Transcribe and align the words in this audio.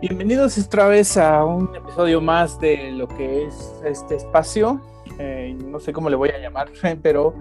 Bienvenidos 0.00 0.56
otra 0.56 0.88
vez 0.88 1.18
a 1.18 1.44
un 1.44 1.76
episodio 1.76 2.22
más 2.22 2.58
de 2.58 2.90
lo 2.90 3.06
que 3.06 3.44
es 3.44 3.74
este 3.84 4.16
espacio. 4.16 4.80
Eh, 5.18 5.54
no 5.66 5.78
sé 5.78 5.92
cómo 5.92 6.08
le 6.08 6.16
voy 6.16 6.30
a 6.30 6.38
llamar, 6.38 6.70
pero 7.02 7.34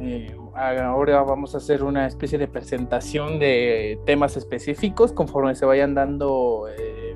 eh, 0.00 0.34
ahora 0.54 1.22
vamos 1.24 1.54
a 1.54 1.58
hacer 1.58 1.84
una 1.84 2.06
especie 2.06 2.38
de 2.38 2.48
presentación 2.48 3.38
de 3.38 4.00
temas 4.06 4.38
específicos 4.38 5.12
conforme 5.12 5.54
se 5.56 5.66
vayan 5.66 5.94
dando 5.94 6.68
eh, 6.74 7.14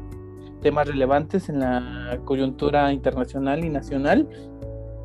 temas 0.61 0.87
relevantes 0.87 1.49
en 1.49 1.61
la 1.61 2.21
coyuntura 2.27 2.93
internacional 2.93 3.65
y 3.65 3.71
nacional. 3.71 4.29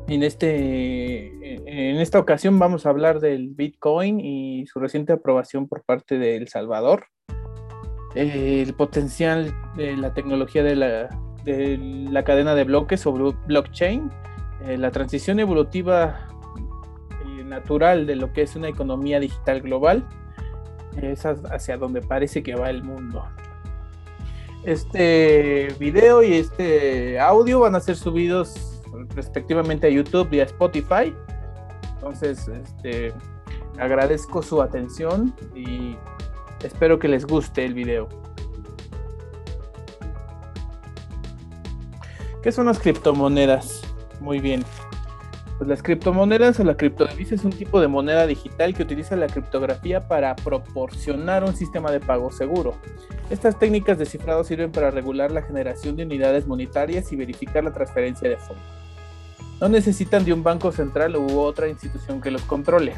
En, 0.08 0.22
este, 0.22 1.54
en 1.66 1.96
esta 1.96 2.18
ocasión 2.18 2.58
vamos 2.58 2.84
a 2.84 2.90
hablar 2.90 3.18
del 3.18 3.48
Bitcoin 3.48 4.20
y 4.20 4.66
su 4.66 4.78
reciente 4.78 5.14
aprobación 5.14 5.68
por 5.68 5.84
parte 5.84 6.18
de 6.18 6.36
El 6.36 6.48
Salvador 6.48 7.06
el 8.18 8.74
potencial 8.74 9.54
de 9.76 9.96
la 9.96 10.12
tecnología 10.12 10.64
de 10.64 10.74
la, 10.74 11.08
de 11.44 11.78
la 12.10 12.24
cadena 12.24 12.54
de 12.56 12.64
bloques 12.64 13.06
o 13.06 13.12
blockchain, 13.12 14.10
eh, 14.64 14.76
la 14.76 14.90
transición 14.90 15.38
evolutiva 15.38 16.26
y 17.24 17.44
natural 17.44 18.06
de 18.06 18.16
lo 18.16 18.32
que 18.32 18.42
es 18.42 18.56
una 18.56 18.68
economía 18.68 19.20
digital 19.20 19.60
global, 19.60 20.04
es 21.00 21.24
hacia 21.24 21.76
donde 21.76 22.00
parece 22.00 22.42
que 22.42 22.56
va 22.56 22.70
el 22.70 22.82
mundo. 22.82 23.24
Este 24.64 25.72
video 25.78 26.24
y 26.24 26.32
este 26.34 27.20
audio 27.20 27.60
van 27.60 27.76
a 27.76 27.80
ser 27.80 27.94
subidos 27.94 28.82
respectivamente 29.14 29.86
a 29.86 29.90
YouTube 29.90 30.32
y 30.32 30.40
a 30.40 30.44
Spotify. 30.44 31.14
Entonces, 31.94 32.48
este, 32.48 33.12
agradezco 33.78 34.42
su 34.42 34.60
atención 34.60 35.32
y 35.54 35.96
Espero 36.62 36.98
que 36.98 37.08
les 37.08 37.24
guste 37.24 37.64
el 37.64 37.74
video. 37.74 38.08
¿Qué 42.42 42.52
son 42.52 42.66
las 42.66 42.78
criptomonedas? 42.78 43.82
Muy 44.20 44.40
bien. 44.40 44.64
Pues 45.58 45.68
las 45.68 45.82
criptomonedas 45.82 46.58
o 46.60 46.64
la 46.64 46.76
criptodivisa 46.76 47.34
es 47.34 47.44
un 47.44 47.52
tipo 47.52 47.80
de 47.80 47.88
moneda 47.88 48.26
digital 48.26 48.74
que 48.74 48.84
utiliza 48.84 49.16
la 49.16 49.26
criptografía 49.26 50.06
para 50.06 50.36
proporcionar 50.36 51.42
un 51.42 51.54
sistema 51.54 51.90
de 51.90 51.98
pago 51.98 52.30
seguro. 52.30 52.74
Estas 53.28 53.58
técnicas 53.58 53.98
de 53.98 54.06
cifrado 54.06 54.44
sirven 54.44 54.70
para 54.70 54.90
regular 54.90 55.32
la 55.32 55.42
generación 55.42 55.96
de 55.96 56.04
unidades 56.04 56.46
monetarias 56.46 57.12
y 57.12 57.16
verificar 57.16 57.64
la 57.64 57.72
transferencia 57.72 58.28
de 58.28 58.36
fondos. 58.36 58.77
No 59.60 59.68
necesitan 59.68 60.24
de 60.24 60.32
un 60.32 60.42
banco 60.42 60.72
central 60.72 61.16
u 61.16 61.40
otra 61.40 61.68
institución 61.68 62.20
que 62.20 62.30
los 62.30 62.42
controle. 62.42 62.94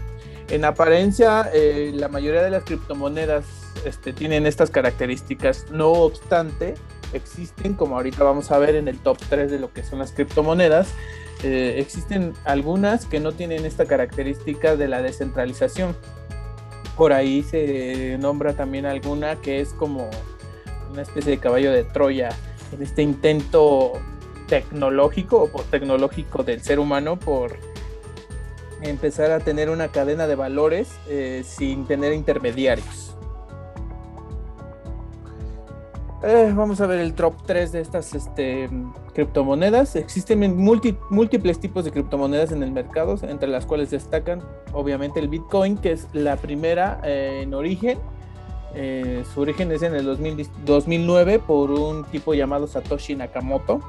En 0.49 0.65
apariencia, 0.65 1.49
eh, 1.55 1.93
la 1.95 2.09
mayoría 2.09 2.43
de 2.43 2.51
las 2.51 2.65
criptomonedas 2.65 3.45
este, 3.85 4.13
tienen 4.13 4.47
estas 4.47 4.71
características. 4.71 5.67
No 5.71 5.91
obstante, 5.91 6.75
existen, 7.13 7.75
como 7.75 7.97
ahorita 7.97 8.25
vamos 8.25 8.51
a 8.51 8.59
ver 8.59 8.75
en 8.75 8.89
el 8.89 8.99
top 8.99 9.19
3 9.29 9.51
de 9.51 9.59
lo 9.59 9.73
que 9.73 9.83
son 9.85 10.01
las 10.01 10.13
criptomonedas, 10.13 10.89
eh, 11.43 11.77
existen 11.79 12.35
algunas 12.45 13.07
que 13.07 13.21
no 13.21 13.33
tienen 13.33 13.65
esta 13.65 13.87
característica 13.87 14.77
de 14.77 14.89
la 14.89 15.03
descentralización. 15.03 15.97
Por 16.97 17.13
ahí 17.13 17.43
se 17.43 18.19
nombra 18.19 18.53
también 18.53 18.85
alguna 18.85 19.37
que 19.37 19.61
es 19.61 19.71
como 19.71 20.11
una 20.93 21.03
especie 21.03 21.31
de 21.31 21.39
caballo 21.39 21.73
de 21.73 21.85
Troya 21.85 22.31
en 22.73 22.83
este 22.83 23.03
intento 23.03 23.93
tecnológico 24.51 25.49
o 25.53 25.63
tecnológico 25.63 26.43
del 26.43 26.61
ser 26.61 26.81
humano 26.81 27.17
por 27.17 27.57
empezar 28.83 29.31
a 29.31 29.39
tener 29.39 29.71
una 29.71 29.89
cadena 29.89 30.27
de 30.27 30.35
valores 30.35 30.91
eh, 31.09 31.43
sin 31.47 31.87
tener 31.87 32.13
intermediarios. 32.13 33.15
Eh, 36.25 36.53
vamos 36.55 36.81
a 36.81 36.87
ver 36.87 36.99
el 36.99 37.15
top 37.15 37.35
3 37.47 37.73
de 37.73 37.81
estas 37.81 38.13
este, 38.15 38.69
criptomonedas. 39.15 39.95
Existen 39.95 40.57
múltiples 40.57 41.61
tipos 41.61 41.85
de 41.85 41.93
criptomonedas 41.93 42.51
en 42.51 42.65
el 42.65 42.73
mercado, 42.73 43.17
entre 43.23 43.49
las 43.49 43.65
cuales 43.67 43.91
destacan 43.91 44.43
obviamente 44.73 45.21
el 45.21 45.29
Bitcoin, 45.29 45.79
que 45.79 45.93
es 45.93 46.09
la 46.13 46.37
primera 46.37 47.01
eh, 47.05 47.43
en 47.45 47.55
origen. 47.55 47.99
su 49.33 49.41
origen 49.41 49.71
es 49.71 49.83
en 49.83 49.95
el 49.95 50.05
2009 50.05 51.39
por 51.39 51.71
un 51.71 52.05
tipo 52.05 52.35
llamado 52.35 52.67
Satoshi 52.67 53.15
Nakamoto 53.15 53.81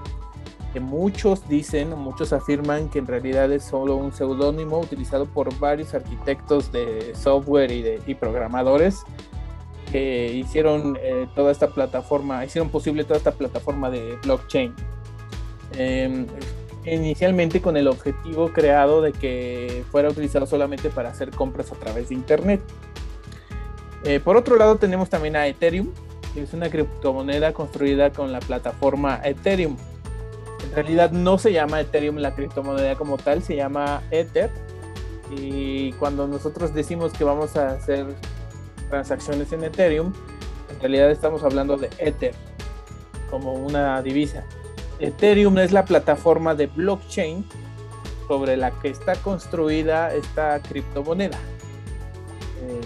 que 0.72 0.80
muchos 0.80 1.48
dicen, 1.48 1.98
muchos 1.98 2.34
afirman 2.34 2.90
que 2.90 3.00
en 3.00 3.08
realidad 3.08 3.52
es 3.52 3.64
solo 3.64 3.96
un 3.96 4.14
seudónimo 4.14 4.80
utilizado 4.80 5.26
por 5.26 5.58
varios 5.60 5.94
arquitectos 5.94 6.72
de 6.72 7.14
software 7.16 7.72
y, 8.06 8.16
programadores 8.16 9.04
que 9.92 10.32
hicieron 10.34 10.98
eh, 11.02 11.28
toda 11.36 11.52
esta 11.52 11.68
plataforma, 11.68 12.46
hicieron 12.46 12.70
posible 12.70 13.04
toda 13.04 13.18
esta 13.18 13.32
plataforma 13.32 13.90
de 13.90 14.18
blockchain. 14.24 14.74
Em, 15.78 16.28
inicialmente 16.86 17.62
con 17.62 17.78
el 17.78 17.88
objetivo 17.88 18.52
creado 18.52 19.02
de 19.02 19.12
que 19.12 19.84
fuera 19.92 20.10
utilizado 20.10 20.46
solamente 20.46 20.90
para 20.90 21.10
hacer 21.10 21.32
compras 21.32 21.72
a 21.72 21.76
través 21.76 22.10
de 22.10 22.16
Internet. 22.16 22.62
Eh, 24.04 24.20
por 24.20 24.38
otro 24.38 24.56
lado 24.56 24.78
tenemos 24.78 25.10
también 25.10 25.36
a 25.36 25.46
Ethereum, 25.48 25.90
que 26.34 26.44
es 26.44 26.54
una 26.54 26.70
criptomoneda 26.70 27.54
construida 27.54 28.12
con 28.12 28.32
la 28.32 28.40
plataforma 28.40 29.20
Ethereum 29.24 29.76
en 30.64 30.76
realidad 30.76 31.12
no 31.12 31.38
se 31.38 31.52
llama 31.52 31.82
Ethereum 31.82 32.18
la 32.18 32.36
criptomoneda 32.36 32.96
como 32.96 33.18
tal, 33.18 33.42
se 33.42 33.56
llama 33.56 34.02
Ether. 34.12 34.50
Y 35.32 35.94
cuando 35.94 36.28
nosotros 36.28 36.74
decimos 36.74 37.14
que 37.14 37.24
vamos 37.24 37.56
a 37.56 37.72
hacer 37.72 38.08
transacciones 38.90 39.52
en 39.54 39.64
Ethereum, 39.64 40.14
en 40.70 40.80
realidad 40.80 41.12
estamos 41.12 41.44
hablando 41.44 41.78
de 41.78 41.90
Ether 41.98 42.34
como 43.30 43.54
una 43.54 44.02
divisa. 44.02 44.44
Ethereum 45.00 45.58
es 45.58 45.72
la 45.72 45.86
plataforma 45.86 46.54
de 46.54 46.68
blockchain 46.68 47.46
sobre 48.28 48.56
la 48.56 48.72
que 48.72 48.90
está 48.90 49.16
construida 49.16 50.14
esta 50.14 50.60
criptomoneda. 50.62 51.38
Eh, 52.62 52.82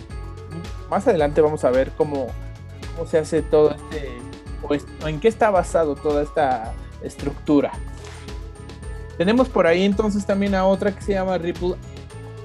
más 0.89 1.07
adelante 1.07 1.41
vamos 1.41 1.63
a 1.65 1.71
ver 1.71 1.91
cómo, 1.97 2.27
cómo 2.95 3.07
se 3.07 3.17
hace 3.17 3.41
todo 3.41 3.71
este, 3.71 4.09
o 4.63 5.07
en 5.07 5.19
qué 5.19 5.27
está 5.27 5.49
basado 5.49 5.95
toda 5.95 6.23
esta 6.23 6.73
estructura. 7.03 7.71
Tenemos 9.17 9.47
por 9.47 9.65
ahí 9.65 9.83
entonces 9.83 10.25
también 10.25 10.55
a 10.55 10.65
otra 10.65 10.93
que 10.93 11.01
se 11.01 11.13
llama 11.13 11.37
Ripple 11.37 11.75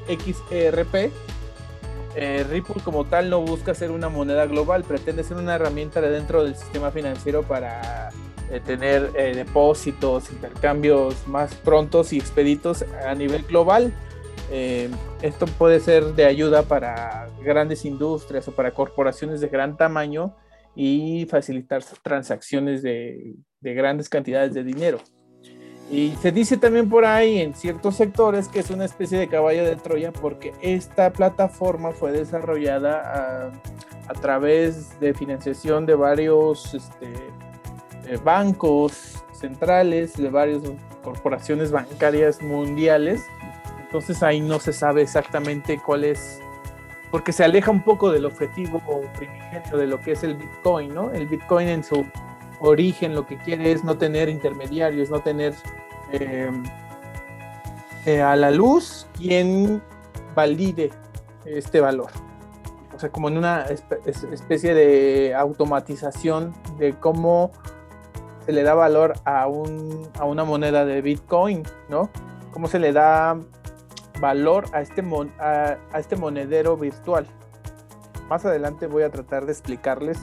XRP. 0.08 1.12
Eh, 2.16 2.44
Ripple 2.48 2.82
como 2.84 3.04
tal 3.04 3.30
no 3.30 3.40
busca 3.40 3.74
ser 3.74 3.90
una 3.90 4.08
moneda 4.08 4.46
global, 4.46 4.84
pretende 4.84 5.22
ser 5.22 5.36
una 5.36 5.54
herramienta 5.54 6.00
de 6.00 6.10
dentro 6.10 6.44
del 6.44 6.56
sistema 6.56 6.90
financiero 6.90 7.42
para 7.42 8.10
eh, 8.50 8.60
tener 8.64 9.10
eh, 9.16 9.32
depósitos, 9.34 10.30
intercambios 10.32 11.26
más 11.28 11.54
prontos 11.54 12.12
y 12.12 12.18
expeditos 12.18 12.84
a 13.06 13.14
nivel 13.14 13.44
global. 13.44 13.92
esto 15.22 15.46
puede 15.46 15.78
ser 15.78 16.16
de 16.16 16.24
ayuda 16.24 16.62
para 16.64 17.28
grandes 17.40 17.84
industrias 17.84 18.48
o 18.48 18.52
para 18.52 18.72
corporaciones 18.72 19.40
de 19.40 19.46
gran 19.46 19.76
tamaño 19.76 20.34
y 20.74 21.26
facilitar 21.26 21.82
transacciones 22.02 22.82
de, 22.82 23.34
grandes 23.60 24.08
cantidades 24.08 24.54
de 24.54 24.64
dinero. 24.64 24.98
Y 25.90 26.14
se 26.22 26.30
dice 26.30 26.56
también 26.56 26.88
por 26.88 27.04
ahí 27.04 27.40
en 27.40 27.54
ciertos 27.54 27.96
sectores 27.96 28.46
que 28.46 28.60
es 28.60 28.70
una 28.70 28.84
especie 28.84 29.18
de 29.18 29.28
caballo 29.28 29.64
de 29.64 29.74
Troya 29.74 30.12
porque 30.12 30.52
esta 30.62 31.12
plataforma 31.12 31.90
fue 31.90 32.12
desarrollada 32.12 33.50
a, 34.06 34.14
través 34.20 34.98
de 35.00 35.14
financiación 35.14 35.86
de 35.86 35.94
varios 35.94 36.74
este, 36.74 37.12
eh, 38.06 38.18
bancos 38.24 39.22
centrales, 39.32 40.16
de 40.16 40.28
varias 40.30 40.62
corporaciones 41.02 41.70
bancarias 41.70 42.42
mundiales. 42.42 43.22
Entonces 43.82 44.22
ahí 44.22 44.40
no 44.40 44.60
se 44.60 44.72
sabe 44.72 45.02
exactamente 45.02 45.80
cuál 45.84 46.04
es 46.04 46.40
porque 47.10 47.32
se 47.32 47.44
aleja 47.44 47.70
un 47.70 47.82
poco 47.82 48.10
del 48.10 48.24
objetivo 48.24 48.80
primigenio 49.16 49.76
de 49.76 49.86
lo 49.86 50.00
que 50.00 50.12
es 50.12 50.22
el 50.22 50.36
Bitcoin, 50.36 50.94
¿no? 50.94 51.10
El 51.10 51.26
Bitcoin 51.26 51.68
en 51.68 51.84
su 51.84 52.06
origen 52.60 53.14
lo 53.14 53.26
que 53.26 53.36
quiere 53.38 53.72
es 53.72 53.84
no 53.84 53.96
tener 53.96 54.28
intermediarios, 54.28 55.10
no 55.10 55.20
tener 55.20 55.54
em, 56.12 56.62
eh, 58.06 58.20
a 58.22 58.36
la 58.36 58.50
luz 58.50 59.06
quien 59.16 59.82
valide 60.34 60.90
este 61.44 61.80
valor. 61.80 62.10
O 62.94 62.98
sea, 62.98 63.10
como 63.10 63.28
en 63.28 63.38
una 63.38 63.64
especie 63.64 64.74
de 64.74 65.34
automatización 65.34 66.54
de 66.78 66.92
cómo 66.94 67.50
se 68.44 68.52
le 68.52 68.62
da 68.62 68.74
valor 68.74 69.14
a, 69.24 69.46
un, 69.46 70.08
a 70.18 70.24
una 70.24 70.44
moneda 70.44 70.84
de 70.84 71.00
Bitcoin, 71.00 71.62
¿no? 71.88 72.10
Cómo 72.52 72.68
se 72.68 72.78
le 72.78 72.92
da 72.92 73.38
valor 74.20 74.66
a 74.72 74.80
este, 74.80 75.02
a, 75.38 75.76
este 75.98 76.16
monedero 76.16 76.76
virtual. 76.76 77.26
Más 78.28 78.44
adelante 78.44 78.86
voy 78.86 79.02
a 79.02 79.10
tratar 79.10 79.46
de 79.46 79.52
explicarles 79.52 80.18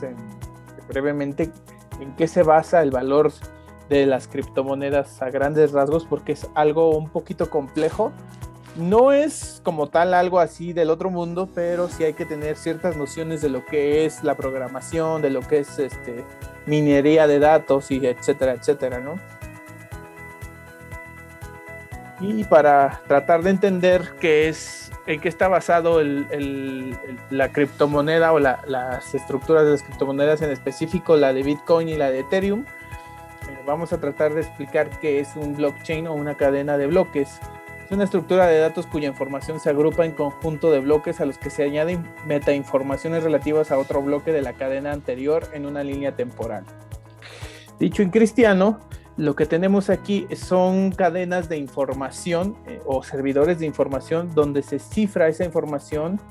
brevemente 0.87 1.51
en 1.99 2.15
qué 2.15 2.27
se 2.27 2.43
basa 2.43 2.81
el 2.81 2.91
valor 2.91 3.31
de 3.89 4.05
las 4.05 4.27
criptomonedas 4.27 5.21
a 5.21 5.29
grandes 5.29 5.71
rasgos 5.71 6.05
porque 6.05 6.33
es 6.33 6.47
algo 6.55 6.97
un 6.97 7.09
poquito 7.09 7.49
complejo 7.49 8.11
no 8.77 9.11
es 9.11 9.59
como 9.63 9.87
tal 9.87 10.13
algo 10.13 10.39
así 10.39 10.71
del 10.71 10.89
otro 10.89 11.09
mundo, 11.09 11.49
pero 11.53 11.89
sí 11.89 12.03
hay 12.03 12.13
que 12.13 12.25
tener 12.25 12.55
ciertas 12.55 12.95
nociones 12.95 13.41
de 13.41 13.49
lo 13.49 13.65
que 13.65 14.05
es 14.05 14.23
la 14.23 14.35
programación, 14.35 15.21
de 15.21 15.31
lo 15.31 15.41
que 15.41 15.59
es 15.59 15.79
este, 15.79 16.23
minería 16.65 17.27
de 17.27 17.39
datos 17.39 17.91
y 17.91 18.05
etcétera, 18.05 18.53
etcétera, 18.53 18.99
¿no? 18.99 19.15
Y 22.19 22.43
para 22.45 23.01
tratar 23.07 23.43
de 23.43 23.51
entender 23.51 24.15
qué 24.19 24.49
es, 24.49 24.91
en 25.05 25.21
qué 25.21 25.29
está 25.29 25.47
basado 25.47 26.01
la 27.29 27.51
criptomoneda 27.51 28.33
o 28.33 28.39
las 28.39 29.13
estructuras 29.13 29.65
de 29.65 29.71
las 29.71 29.83
criptomonedas, 29.83 30.41
en 30.41 30.49
específico 30.49 31.15
la 31.15 31.31
de 31.33 31.43
Bitcoin 31.43 31.89
y 31.89 31.95
la 31.95 32.09
de 32.09 32.21
Ethereum, 32.21 32.61
eh, 32.61 33.59
vamos 33.67 33.93
a 33.93 33.99
tratar 33.99 34.33
de 34.33 34.41
explicar 34.41 34.89
qué 34.99 35.19
es 35.19 35.35
un 35.35 35.55
blockchain 35.55 36.07
o 36.07 36.13
una 36.13 36.35
cadena 36.35 36.77
de 36.77 36.87
bloques. 36.87 37.39
Es 37.85 37.91
una 37.91 38.03
estructura 38.03 38.47
de 38.47 38.59
datos 38.59 38.87
cuya 38.87 39.07
información 39.07 39.59
se 39.59 39.69
agrupa 39.69 40.03
en 40.03 40.11
conjunto 40.11 40.71
de 40.71 40.79
bloques 40.79 41.21
a 41.21 41.25
los 41.25 41.37
que 41.37 41.51
se 41.51 41.63
añaden 41.63 42.03
metainformaciones 42.25 43.23
relativas 43.23 43.71
a 43.71 43.77
otro 43.77 44.01
bloque 44.01 44.33
de 44.33 44.41
la 44.41 44.53
cadena 44.53 44.91
anterior 44.91 45.47
en 45.53 45.67
una 45.67 45.83
línea 45.83 46.13
temporal. 46.13 46.65
Dicho 47.79 48.01
en 48.01 48.09
cristiano, 48.09 48.79
lo 49.17 49.35
que 49.35 49.47
tenemos 49.47 49.89
aquí 49.89 50.27
son 50.35 50.91
cadenas 50.91 51.49
de 51.49 51.57
información 51.57 52.55
eh, 52.67 52.79
o 52.85 53.03
servidores 53.03 53.57
de 53.57 53.65
información 53.65 54.33
donde 54.35 54.61
se 54.61 54.77
cifra 54.77 55.27
esa 55.27 55.43
información 55.43 56.21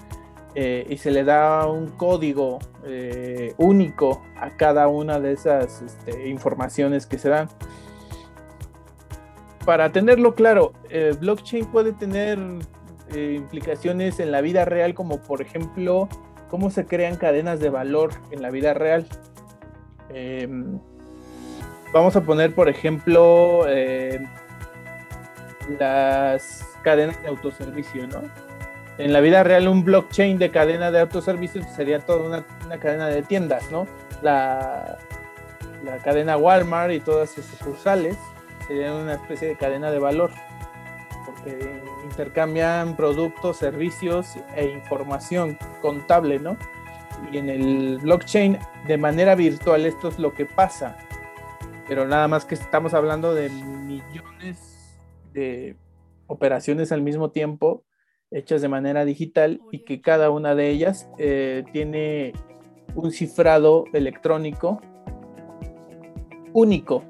eh, 0.54 0.86
y 0.88 0.96
se 0.96 1.10
le 1.10 1.24
da 1.24 1.66
un 1.66 1.88
código 1.88 2.60
eh, 2.84 3.54
único 3.58 4.22
a 4.36 4.56
cada 4.56 4.86
una 4.86 5.18
de 5.18 5.32
esas 5.32 5.82
este, 5.82 6.28
informaciones 6.28 7.06
que 7.06 7.18
se 7.18 7.28
dan. 7.28 7.48
Para 9.64 9.90
tenerlo 9.90 10.36
claro, 10.36 10.72
blockchain 11.20 11.66
puede 11.66 11.92
tener 11.92 12.38
implicaciones 13.12 14.20
en 14.20 14.30
la 14.30 14.40
vida 14.40 14.64
real 14.64 14.94
como 14.94 15.20
por 15.20 15.42
ejemplo 15.42 16.08
cómo 16.48 16.70
se 16.70 16.86
crean 16.86 17.16
cadenas 17.16 17.58
de 17.58 17.68
valor 17.68 18.12
en 18.30 18.42
la 18.42 18.50
vida 18.50 18.74
real. 18.74 19.08
Vamos 21.92 22.16
a 22.16 22.20
poner, 22.20 22.54
por 22.54 22.68
ejemplo, 22.68 23.64
eh, 23.68 24.20
las 25.78 26.64
cadenas 26.82 27.20
de 27.22 27.28
autoservicio, 27.28 28.06
¿no? 28.06 28.22
En 28.98 29.12
la 29.12 29.20
vida 29.20 29.42
real, 29.42 29.68
un 29.68 29.84
blockchain 29.84 30.38
de 30.38 30.50
cadena 30.50 30.90
de 30.90 31.00
autoservicio 31.00 31.62
sería 31.74 32.00
toda 32.00 32.44
una, 32.66 32.78
cadena 32.78 33.08
de 33.08 33.22
tiendas, 33.22 33.70
¿no? 33.70 33.86
La, 34.22 34.98
la, 35.84 35.98
cadena 35.98 36.36
Walmart 36.36 36.92
y 36.92 37.00
todas 37.00 37.30
sus 37.30 37.44
sucursales 37.44 38.16
serían 38.66 38.94
una 38.94 39.14
especie 39.14 39.48
de 39.48 39.56
cadena 39.56 39.90
de 39.90 39.98
valor, 39.98 40.30
porque 41.26 41.82
intercambian 42.04 42.96
productos, 42.96 43.58
servicios 43.58 44.34
e 44.56 44.66
información 44.66 45.58
contable, 45.82 46.38
¿no? 46.38 46.56
Y 47.30 47.38
en 47.38 47.50
el 47.50 47.98
blockchain, 47.98 48.58
de 48.86 48.98
manera 48.98 49.34
virtual, 49.34 49.84
esto 49.84 50.08
es 50.08 50.18
lo 50.18 50.32
que 50.32 50.46
pasa 50.46 50.96
pero 51.88 52.06
nada 52.06 52.28
más 52.28 52.44
que 52.44 52.54
estamos 52.54 52.94
hablando 52.94 53.34
de 53.34 53.48
millones 53.48 54.98
de 55.32 55.76
operaciones 56.26 56.92
al 56.92 57.02
mismo 57.02 57.30
tiempo 57.30 57.84
hechas 58.30 58.60
de 58.60 58.68
manera 58.68 59.04
digital 59.04 59.60
y 59.70 59.80
que 59.84 60.00
cada 60.00 60.30
una 60.30 60.54
de 60.54 60.70
ellas 60.70 61.08
eh, 61.18 61.64
tiene 61.72 62.32
un 62.94 63.12
cifrado 63.12 63.84
electrónico 63.92 64.80
único, 66.52 67.04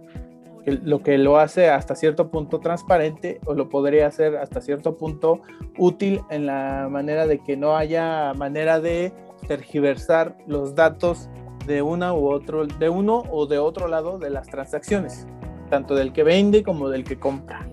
lo 0.67 1.02
que 1.02 1.17
lo 1.17 1.38
hace 1.38 1.70
hasta 1.70 1.94
cierto 1.94 2.31
punto 2.31 2.58
transparente 2.58 3.40
o 3.46 3.55
lo 3.55 3.69
podría 3.69 4.08
hacer 4.08 4.37
hasta 4.37 4.61
cierto 4.61 4.96
punto 4.96 5.40
útil 5.78 6.20
en 6.28 6.46
la 6.46 6.88
manera 6.90 7.26
de 7.26 7.38
que 7.38 7.56
no 7.56 7.76
haya 7.76 8.34
manera 8.34 8.81
de 8.81 9.12
tergiversar 9.46 10.37
los 10.49 10.75
datos 10.75 11.31
de 11.66 11.82
una 11.82 12.14
u 12.14 12.28
otro, 12.28 12.66
de 12.66 12.88
uno 12.88 13.24
o 13.30 13.46
de 13.46 13.58
otro 13.58 13.88
lado 13.88 14.18
de 14.18 14.30
las 14.30 14.48
transacciones, 14.48 15.26
tanto 15.68 15.94
del 15.94 16.12
que 16.12 16.22
vende 16.22 16.62
como 16.62 16.88
del 16.88 17.04
que 17.04 17.18
compra. 17.18 17.66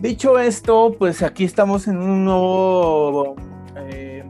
Dicho 0.00 0.38
esto, 0.38 0.94
pues 0.98 1.22
aquí 1.22 1.44
estamos 1.44 1.88
en 1.88 1.98
un 1.98 2.24
nuevo 2.24 3.34
eh, 3.76 4.24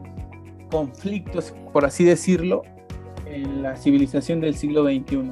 conflicto, 0.71 1.39
por 1.71 1.85
así 1.85 2.03
decirlo, 2.03 2.63
en 3.25 3.61
la 3.61 3.75
civilización 3.75 4.41
del 4.41 4.55
siglo 4.55 4.83
XXI. 4.83 5.31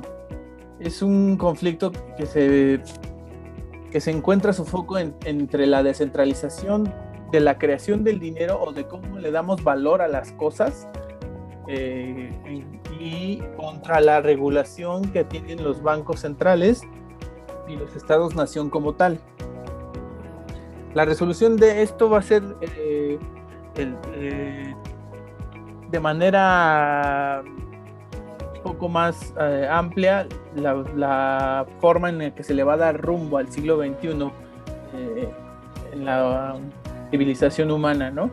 Es 0.80 1.02
un 1.02 1.38
conflicto 1.38 1.92
que 2.16 2.28
se, 2.28 2.80
que 3.92 4.00
se 4.00 4.12
encuentra 4.12 4.54
su 4.54 4.64
foco 4.64 5.00
entre 5.00 5.66
la 5.66 5.82
descentralización 5.82 6.94
de 7.32 7.40
la 7.40 7.58
creación 7.58 8.04
del 8.04 8.20
dinero 8.20 8.62
o 8.62 8.72
de 8.72 8.88
cómo 8.88 9.18
le 9.18 9.32
damos 9.32 9.64
valor 9.64 10.04
a 10.04 10.08
las 10.08 10.32
cosas 10.34 10.88
eh, 11.70 12.32
y 13.00 13.42
contra 13.58 14.00
la 14.00 14.22
regulación 14.22 15.12
que 15.12 15.26
tienen 15.26 15.64
los 15.64 15.84
bancos 15.84 16.22
centrales 16.22 16.82
y 17.68 17.76
los 17.76 17.96
estados-nación 17.96 18.70
como 18.70 18.94
tal. 18.94 19.20
La 20.94 21.04
resolución 21.04 21.58
de 21.58 21.82
esto 21.82 22.10
va 22.10 22.20
a 22.20 22.22
ser 22.22 22.44
eh, 22.62 23.20
eh, 23.76 24.76
de 25.92 26.00
manera 26.00 27.44
un 27.46 28.64
poco 28.64 28.88
más 28.88 29.34
amplia 29.70 30.28
la, 30.56 30.74
la, 30.96 31.66
forma 31.80 32.10
en 32.10 32.18
la 32.20 32.36
que 32.36 32.44
se 32.44 32.54
le 32.54 32.64
va 32.64 32.74
a 32.74 32.78
dar 32.78 33.02
rumbo 33.02 33.38
al 33.38 33.52
siglo 33.52 33.78
XXI 33.78 34.32
en 35.94 36.06
la 36.06 36.56
civilización 37.12 37.72
humana, 37.72 38.10
¿no? 38.12 38.32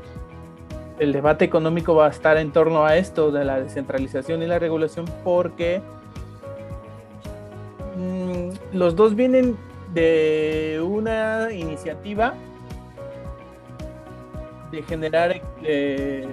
El 0.98 1.12
debate 1.12 1.44
económico 1.44 1.94
va 1.94 2.06
a 2.06 2.10
estar 2.10 2.36
en 2.36 2.52
torno 2.52 2.84
a 2.84 2.96
esto 2.96 3.30
de 3.32 3.44
la 3.44 3.60
descentralización 3.60 4.42
y 4.42 4.46
la 4.46 4.58
regulación 4.58 5.06
porque 5.24 5.80
mm, 7.96 8.76
los 8.76 8.94
dos 8.94 9.14
vienen 9.14 9.56
de 9.92 10.80
una 10.84 11.52
iniciativa 11.52 12.34
de 14.70 14.82
generar 14.82 15.40
eh, 15.62 16.26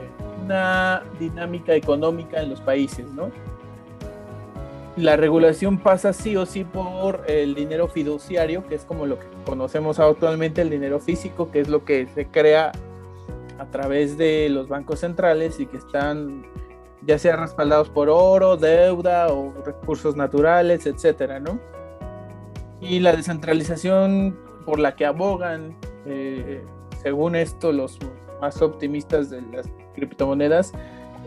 una 0.43 1.03
dinámica 1.19 1.73
económica 1.75 2.41
en 2.41 2.49
los 2.49 2.61
países, 2.61 3.05
¿no? 3.13 3.31
La 4.97 5.15
regulación 5.15 5.77
pasa 5.77 6.11
sí 6.11 6.35
o 6.35 6.45
sí 6.45 6.65
por 6.65 7.23
el 7.27 7.55
dinero 7.55 7.87
fiduciario, 7.87 8.67
que 8.67 8.75
es 8.75 8.83
como 8.83 9.05
lo 9.05 9.19
que 9.19 9.25
conocemos 9.45 9.99
actualmente, 9.99 10.61
el 10.61 10.69
dinero 10.69 10.99
físico, 10.99 11.49
que 11.49 11.61
es 11.61 11.69
lo 11.69 11.85
que 11.85 12.07
se 12.07 12.25
crea 12.25 12.73
través 13.71 14.17
de 14.17 14.49
los 14.49 14.67
bancos 14.67 14.99
centrales 14.99 15.59
y 15.59 15.65
que 15.65 15.77
están 15.77 16.45
ya 17.05 17.17
sea 17.17 17.35
respaldados 17.35 17.89
por 17.89 18.09
oro, 18.09 18.57
deuda 18.57 19.33
o 19.33 19.53
recursos 19.65 20.15
naturales, 20.15 20.85
etcétera, 20.85 21.39
¿no? 21.39 21.59
Y 22.79 22.99
la 22.99 23.15
descentralización 23.15 24.37
por 24.65 24.79
la 24.79 24.95
que 24.95 25.05
abogan, 25.05 25.75
eh, 26.05 26.63
según 27.01 27.35
esto, 27.35 27.71
los 27.71 27.97
más 28.39 28.61
optimistas 28.61 29.29
de 29.29 29.41
las 29.41 29.67
criptomonedas, 29.95 30.73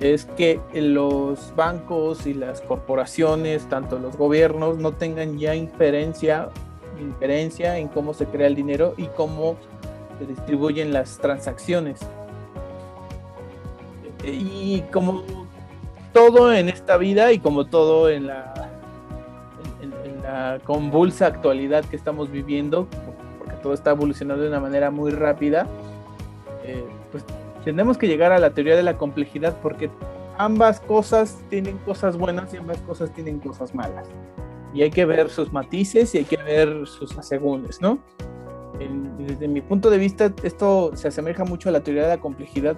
es 0.00 0.24
que 0.24 0.60
los 0.74 1.54
bancos 1.54 2.26
y 2.26 2.34
las 2.34 2.60
corporaciones, 2.60 3.68
tanto 3.68 3.98
los 3.98 4.16
gobiernos, 4.16 4.78
no 4.78 4.92
tengan 4.92 5.38
ya 5.38 5.54
inferencia, 5.54 6.48
inferencia 7.00 7.78
en 7.78 7.88
cómo 7.88 8.14
se 8.14 8.26
crea 8.26 8.48
el 8.48 8.56
dinero 8.56 8.94
y 8.96 9.06
cómo 9.06 9.56
se 10.18 10.26
distribuyen 10.26 10.92
las 10.92 11.18
transacciones. 11.18 12.00
Y 14.26 14.82
como 14.92 15.22
todo 16.12 16.52
en 16.54 16.68
esta 16.68 16.96
vida 16.96 17.32
y 17.32 17.38
como 17.38 17.66
todo 17.66 18.08
en 18.08 18.28
la, 18.28 18.70
en, 19.82 20.22
la 20.22 20.58
convulsa 20.64 21.26
actualidad 21.26 21.84
que 21.84 21.96
estamos 21.96 22.30
viviendo, 22.30 22.86
porque 23.38 23.54
todo 23.62 23.74
está 23.74 23.90
evolucionando 23.90 24.42
de 24.42 24.48
una 24.48 24.60
manera 24.60 24.90
muy 24.90 25.10
rápida, 25.10 25.66
eh, 26.64 26.84
pues 27.10 27.24
tenemos 27.64 27.98
que 27.98 28.06
llegar 28.06 28.32
a 28.32 28.38
la 28.38 28.50
teoría 28.50 28.76
de 28.76 28.82
la 28.82 28.96
complejidad 28.96 29.56
porque 29.60 29.90
ambas 30.38 30.80
cosas 30.80 31.38
tienen 31.50 31.78
cosas 31.78 32.16
buenas 32.16 32.54
y 32.54 32.56
ambas 32.56 32.78
cosas 32.78 33.12
tienen 33.12 33.40
cosas 33.40 33.74
malas. 33.74 34.06
Y 34.72 34.82
hay 34.82 34.90
que 34.90 35.04
ver 35.04 35.28
sus 35.30 35.52
matices 35.52 36.14
y 36.14 36.18
hay 36.18 36.24
que 36.24 36.36
ver 36.36 36.86
sus 36.86 37.16
asegúnes, 37.18 37.80
¿no? 37.80 37.98
desde 39.18 39.48
mi 39.48 39.60
punto 39.60 39.88
de 39.88 39.98
vista, 39.98 40.32
esto 40.42 40.90
se 40.94 41.08
asemeja 41.08 41.44
mucho 41.44 41.68
a 41.68 41.72
la 41.72 41.80
teoría 41.80 42.02
de 42.02 42.08
la 42.08 42.20
complejidad 42.20 42.76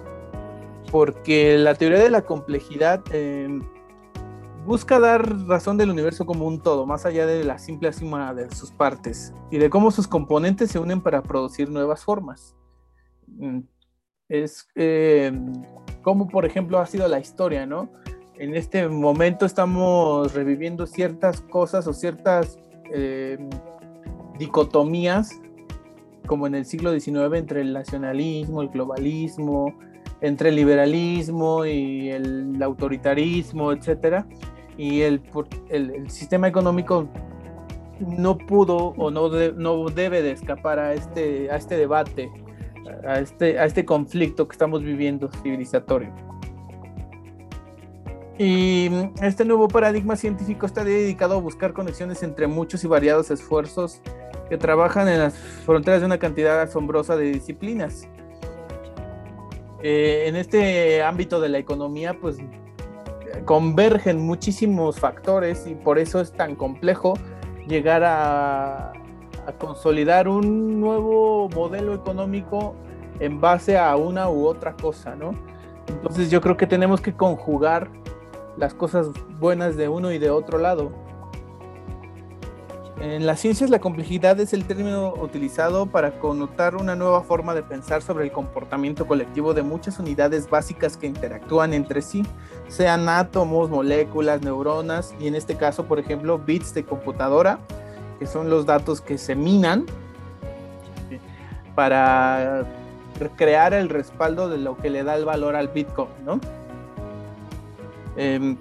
porque 0.91 1.57
la 1.57 1.75
teoría 1.75 1.99
de 1.99 2.09
la 2.09 2.23
complejidad 2.23 3.03
em, 3.11 3.61
busca 4.65 4.99
dar 4.99 5.47
razón 5.47 5.77
del 5.77 5.89
universo 5.89 6.25
como 6.25 6.45
un 6.45 6.61
todo, 6.61 6.85
más 6.85 7.05
allá 7.05 7.25
de 7.25 7.43
la 7.43 7.57
simple 7.57 7.91
suma 7.93 8.33
de 8.33 8.53
sus 8.53 8.71
partes 8.71 9.33
y 9.49 9.57
de 9.57 9.69
cómo 9.69 9.91
sus 9.91 10.07
componentes 10.07 10.71
se 10.71 10.79
unen 10.79 11.01
para 11.01 11.23
producir 11.23 11.69
nuevas 11.69 12.03
formas. 12.03 12.55
Mm, 13.27 13.59
es 14.29 14.67
em, 14.75 15.53
como, 16.01 16.27
por 16.27 16.45
ejemplo, 16.45 16.79
ha 16.79 16.85
sido 16.85 17.07
la 17.07 17.19
historia, 17.19 17.65
¿no? 17.65 17.89
En 18.35 18.55
este 18.55 18.87
momento 18.87 19.45
estamos 19.45 20.33
reviviendo 20.33 20.85
ciertas 20.85 21.41
cosas 21.41 21.87
o 21.87 21.93
ciertas 21.93 22.59
em, 22.93 23.49
dicotomías 24.37 25.31
como 26.27 26.45
en 26.45 26.55
el 26.55 26.65
siglo 26.65 26.91
XIX 26.91 27.33
entre 27.35 27.61
el 27.61 27.73
nacionalismo, 27.73 28.61
el 28.61 28.69
globalismo, 28.69 29.73
entre 30.21 30.49
el 30.49 30.55
liberalismo 30.55 31.65
y 31.65 32.09
el 32.09 32.61
autoritarismo, 32.61 33.71
etcétera, 33.71 34.25
y 34.77 35.01
el, 35.01 35.21
el, 35.69 36.09
sistema 36.09 36.47
económico 36.47 37.07
no 37.99 38.37
pudo 38.37 38.93
o 38.97 39.09
no, 39.09 39.29
no 39.29 39.89
debe 39.89 40.21
de 40.21 40.31
escapar 40.31 40.79
a 40.79 40.93
este, 40.93 41.49
a 41.51 41.57
este 41.57 41.77
debate, 41.77 42.31
a 43.07 43.19
este, 43.19 43.59
a 43.59 43.65
este 43.65 43.85
conflicto 43.85 44.47
que 44.47 44.53
estamos 44.53 44.83
viviendo 44.83 45.29
civilizatorio. 45.43 46.13
Y 48.39 48.89
este 49.23 49.45
nuevo 49.45 49.67
paradigma 49.67 50.15
científico 50.15 50.67
está 50.67 50.83
dedicado 50.83 51.35
a 51.35 51.39
buscar 51.39 51.73
conexiones 51.73 52.21
entre 52.21 52.45
muchos 52.45 52.83
y 52.83 52.87
variados 52.87 53.31
esfuerzos 53.31 53.99
que 54.47 54.57
trabajan 54.57 55.07
en 55.07 55.19
las 55.19 55.33
fronteras 55.65 56.01
de 56.01 56.05
una 56.05 56.19
cantidad 56.19 56.61
asombrosa 56.61 57.15
de 57.15 57.31
disciplinas. 57.31 58.07
Eh, 59.81 60.25
en 60.27 60.35
este 60.35 61.03
ámbito 61.03 61.39
de 61.39 61.49
la 61.49 61.57
economía, 61.57 62.17
pues 62.19 62.37
convergen 63.45 64.19
muchísimos 64.19 64.99
factores 64.99 65.67
y 65.67 65.75
por 65.75 65.99
eso 65.99 66.19
es 66.19 66.31
tan 66.31 66.55
complejo 66.55 67.13
llegar 67.67 68.03
a, 68.03 68.91
a 69.45 69.51
consolidar 69.57 70.27
un 70.27 70.79
nuevo 70.81 71.49
modelo 71.49 71.93
económico 71.93 72.75
en 73.19 73.39
base 73.39 73.77
a 73.77 73.95
una 73.95 74.29
u 74.29 74.45
otra 74.45 74.75
cosa, 74.75 75.15
¿no? 75.15 75.31
Entonces 75.87 76.29
yo 76.29 76.41
creo 76.41 76.57
que 76.57 76.67
tenemos 76.67 77.01
que 77.01 77.13
conjugar 77.13 77.89
las 78.57 78.73
cosas 78.73 79.09
buenas 79.39 79.77
de 79.77 79.87
uno 79.87 80.11
y 80.11 80.17
de 80.17 80.29
otro 80.29 80.57
lado. 80.57 80.91
En 82.99 83.27
las 83.27 83.39
ciencias 83.39 83.69
la 83.69 83.79
complejidad 83.79 84.39
es 84.39 84.53
el 84.53 84.65
término 84.65 85.13
utilizado 85.13 85.85
para 85.85 86.17
connotar 86.17 86.75
una 86.75 86.95
nueva 86.95 87.21
forma 87.21 87.53
de 87.53 87.61
pensar 87.61 88.01
sobre 88.01 88.25
el 88.25 88.31
comportamiento 88.31 89.05
colectivo 89.05 89.53
de 89.53 89.61
muchas 89.61 89.99
unidades 89.99 90.49
básicas 90.49 90.97
que 90.97 91.05
interactúan 91.05 91.75
entre 91.75 92.01
sí, 92.01 92.23
sean 92.67 93.07
átomos, 93.07 93.69
moléculas, 93.69 94.41
neuronas 94.41 95.13
y 95.19 95.27
en 95.27 95.35
este 95.35 95.55
caso, 95.55 95.85
por 95.85 95.99
ejemplo, 95.99 96.39
bits 96.39 96.73
de 96.73 96.85
computadora, 96.85 97.59
que 98.17 98.25
son 98.25 98.49
los 98.49 98.65
datos 98.65 98.99
que 98.99 99.19
se 99.19 99.35
minan 99.35 99.85
para 101.75 102.65
crear 103.35 103.75
el 103.75 103.89
respaldo 103.89 104.49
de 104.49 104.57
lo 104.57 104.75
que 104.75 104.89
le 104.89 105.03
da 105.03 105.15
el 105.15 105.25
valor 105.25 105.55
al 105.55 105.67
Bitcoin, 105.67 106.09
¿no? 106.25 106.39
Em, 108.15 108.57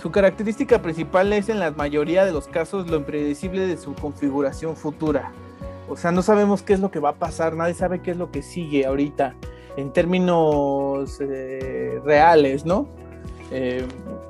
su 0.00 0.10
característica 0.10 0.80
principal 0.80 1.32
es 1.32 1.50
en 1.50 1.60
la 1.60 1.70
mayoría 1.72 2.24
de 2.24 2.32
los 2.32 2.48
casos 2.48 2.88
lo 2.88 2.96
impredecible 2.96 3.66
de 3.66 3.76
su 3.76 3.94
configuración 3.94 4.74
futura. 4.74 5.32
O 5.90 5.96
sea, 5.96 6.10
no 6.10 6.22
sabemos 6.22 6.62
qué 6.62 6.72
es 6.72 6.80
lo 6.80 6.90
que 6.90 7.00
va 7.00 7.10
a 7.10 7.14
pasar, 7.16 7.54
nadie 7.54 7.74
sabe 7.74 8.00
qué 8.00 8.12
es 8.12 8.16
lo 8.16 8.30
que 8.30 8.42
sigue 8.42 8.86
ahorita 8.86 9.34
en 9.76 9.92
términos 9.92 11.18
eh, 11.20 12.00
reales, 12.04 12.64
¿no? 12.64 12.88
Em, 13.50 13.86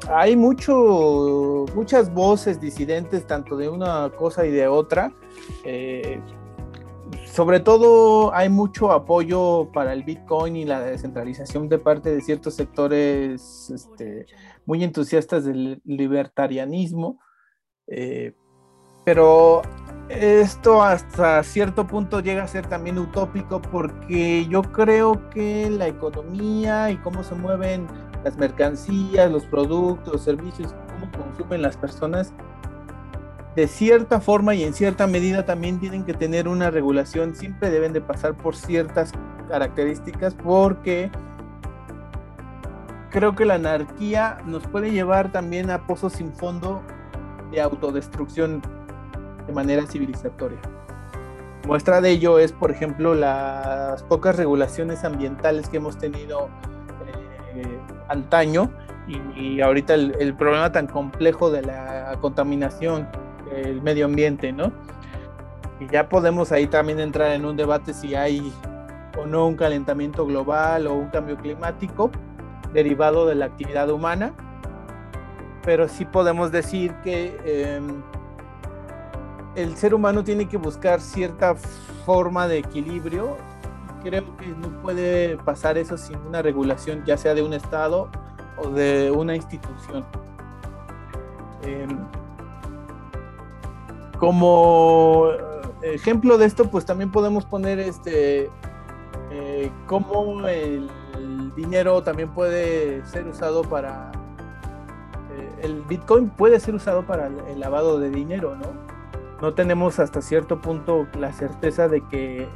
hay 0.09 0.35
mucho, 0.35 1.67
muchas 1.75 2.13
voces 2.13 2.61
disidentes, 2.61 3.27
tanto 3.27 3.57
de 3.57 3.69
una 3.69 4.11
cosa 4.11 4.47
y 4.47 4.51
de 4.51 4.67
otra. 4.67 5.13
Eh, 5.65 6.21
sobre 7.27 7.61
todo 7.61 8.35
hay 8.35 8.49
mucho 8.49 8.91
apoyo 8.91 9.69
para 9.73 9.93
el 9.93 10.03
Bitcoin 10.03 10.57
y 10.57 10.65
la 10.65 10.81
descentralización 10.81 11.69
de 11.69 11.79
parte 11.79 12.11
de 12.13 12.21
ciertos 12.21 12.55
sectores 12.55 13.71
este, 13.71 14.27
muy 14.67 14.85
entusiastas 14.85 15.45
del 15.45 15.81
libertarianismo, 15.85 17.21
eh, 17.87 18.35
pero 19.05 19.63
esto 20.09 20.83
hasta 20.83 21.43
cierto 21.43 21.87
punto 21.87 22.21
llega 22.21 22.43
a 22.43 22.49
ser 22.49 22.67
también 22.67 22.99
utópico 22.99 23.63
porque 23.63 24.47
yo 24.47 24.63
creo 24.63 25.31
que 25.31 25.71
la 25.71 25.87
economía 25.87 26.91
y 26.91 26.97
cómo 26.99 27.23
se 27.23 27.35
mueven 27.35 27.87
las 28.25 28.37
mercancías, 28.37 29.31
los 29.31 29.47
productos, 29.47 30.23
servicios, 30.23 30.75
cómo 30.93 31.11
consumen 31.13 31.63
las 31.63 31.77
personas, 31.77 32.35
de 33.57 33.67
cierta 33.67 34.21
forma 34.21 34.55
y 34.55 34.65
en 34.65 34.75
cierta 34.75 35.07
medida 35.07 35.45
también 35.45 35.81
tienen 35.81 36.05
que 36.05 36.15
tener 36.15 36.49
una 36.49 36.71
regulación, 36.71 37.35
siempre 37.35 37.71
deben 37.71 37.93
de 37.93 38.01
pasar 38.01 38.37
por 38.37 38.55
ciertas 38.55 39.13
características 39.49 40.35
porque 40.35 41.11
creo 43.11 43.35
que 43.35 43.45
la 43.45 43.55
anarquía 43.55 44.39
nos 44.47 44.67
puede 44.67 44.91
llevar 44.91 45.33
también 45.33 45.71
a 45.71 45.87
pozos 45.87 46.15
sin 46.15 46.33
fondo 46.33 46.83
de 47.51 47.61
autodestrucción 47.61 48.63
de 49.47 49.53
manera 49.53 49.87
civilizatoria. 49.87 50.59
Muestra 51.67 52.01
de 52.01 52.11
ello 52.11 52.39
es, 52.39 52.53
por 52.53 52.71
ejemplo, 52.71 53.15
las 53.15 54.03
pocas 54.05 54.37
regulaciones 54.37 55.05
ambientales 55.05 55.69
que 55.69 55.77
hemos 55.77 55.99
tenido 55.99 56.49
eh, 57.55 57.79
antaño 58.09 58.71
y, 59.37 59.61
ahorita 59.61 59.95
el 59.95 60.35
problema 60.37 60.71
tan 60.71 60.87
complejo 60.87 61.51
de 61.51 61.63
la 61.63 62.17
contaminación 62.21 63.09
el 63.55 63.83
medio 63.83 64.05
ambiente, 64.07 64.53
¿no? 64.53 64.73
Y 65.81 65.89
ya 65.89 66.09
podemos 66.09 66.53
ahí 66.53 66.67
también 66.67 67.01
entrar 67.01 67.33
en 67.33 67.45
un 67.45 67.57
debate 67.57 67.95
si 67.95 68.15
hay 68.15 68.53
o 69.19 69.27
no 69.27 69.47
un 69.47 69.57
calentamiento 69.57 70.27
global 70.27 70.87
o 70.87 70.95
un 70.95 71.09
cambio 71.09 71.37
climático 71.37 72.11
derivado 72.73 73.27
de 73.27 73.35
la 73.35 73.47
actividad 73.47 73.91
humana, 73.91 74.33
pero 75.65 75.89
sí 75.89 76.05
podemos 76.05 76.53
decir 76.53 76.95
que 77.03 77.39
em, 77.45 78.03
el 79.55 79.77
ser 79.77 79.95
humano 79.95 80.25
tiene 80.25 80.49
que 80.49 80.57
buscar 80.57 81.01
cierta 81.01 81.55
forma 82.07 82.49
de 82.49 82.59
equilibrio. 82.59 83.37
Creo 84.03 84.37
que 84.37 84.47
no 84.49 84.69
puede 84.83 85.37
pasar 85.39 85.77
eso 85.77 85.99
sin 85.99 86.17
una 86.19 86.43
regulación, 86.43 87.05
ya 87.05 87.17
sea 87.17 87.35
de 87.35 87.43
un 87.43 87.53
Estado 87.53 88.09
o 88.57 88.69
de 88.69 89.11
una 89.11 89.37
institución. 89.37 90.05
Em, 91.63 91.99
como 94.19 95.29
ejemplo 95.83 96.39
de 96.39 96.47
esto, 96.47 96.71
pues 96.71 96.85
también 96.85 97.11
podemos 97.11 97.45
poner 97.45 97.79
este 97.79 98.51
eh, 99.31 99.71
cómo 99.87 100.47
el, 100.47 100.91
dinero 101.55 102.03
también 102.03 102.31
puede 102.31 103.05
ser 103.07 103.27
usado 103.27 103.63
para 103.63 104.11
eh, 105.37 105.51
el 105.63 105.83
Bitcoin 105.83 106.29
puede 106.31 106.59
ser 106.61 106.75
usado 106.75 107.03
para 107.03 107.27
el, 107.27 107.61
lavado 107.61 107.99
de 107.99 108.11
dinero, 108.11 108.57
¿no? 108.57 108.69
No 109.41 109.55
tenemos 109.55 109.99
hasta 109.99 110.21
cierto 110.21 110.61
punto 110.61 111.07
la 111.19 111.33
certeza 111.33 111.89
de 111.89 112.03
que 112.09 112.49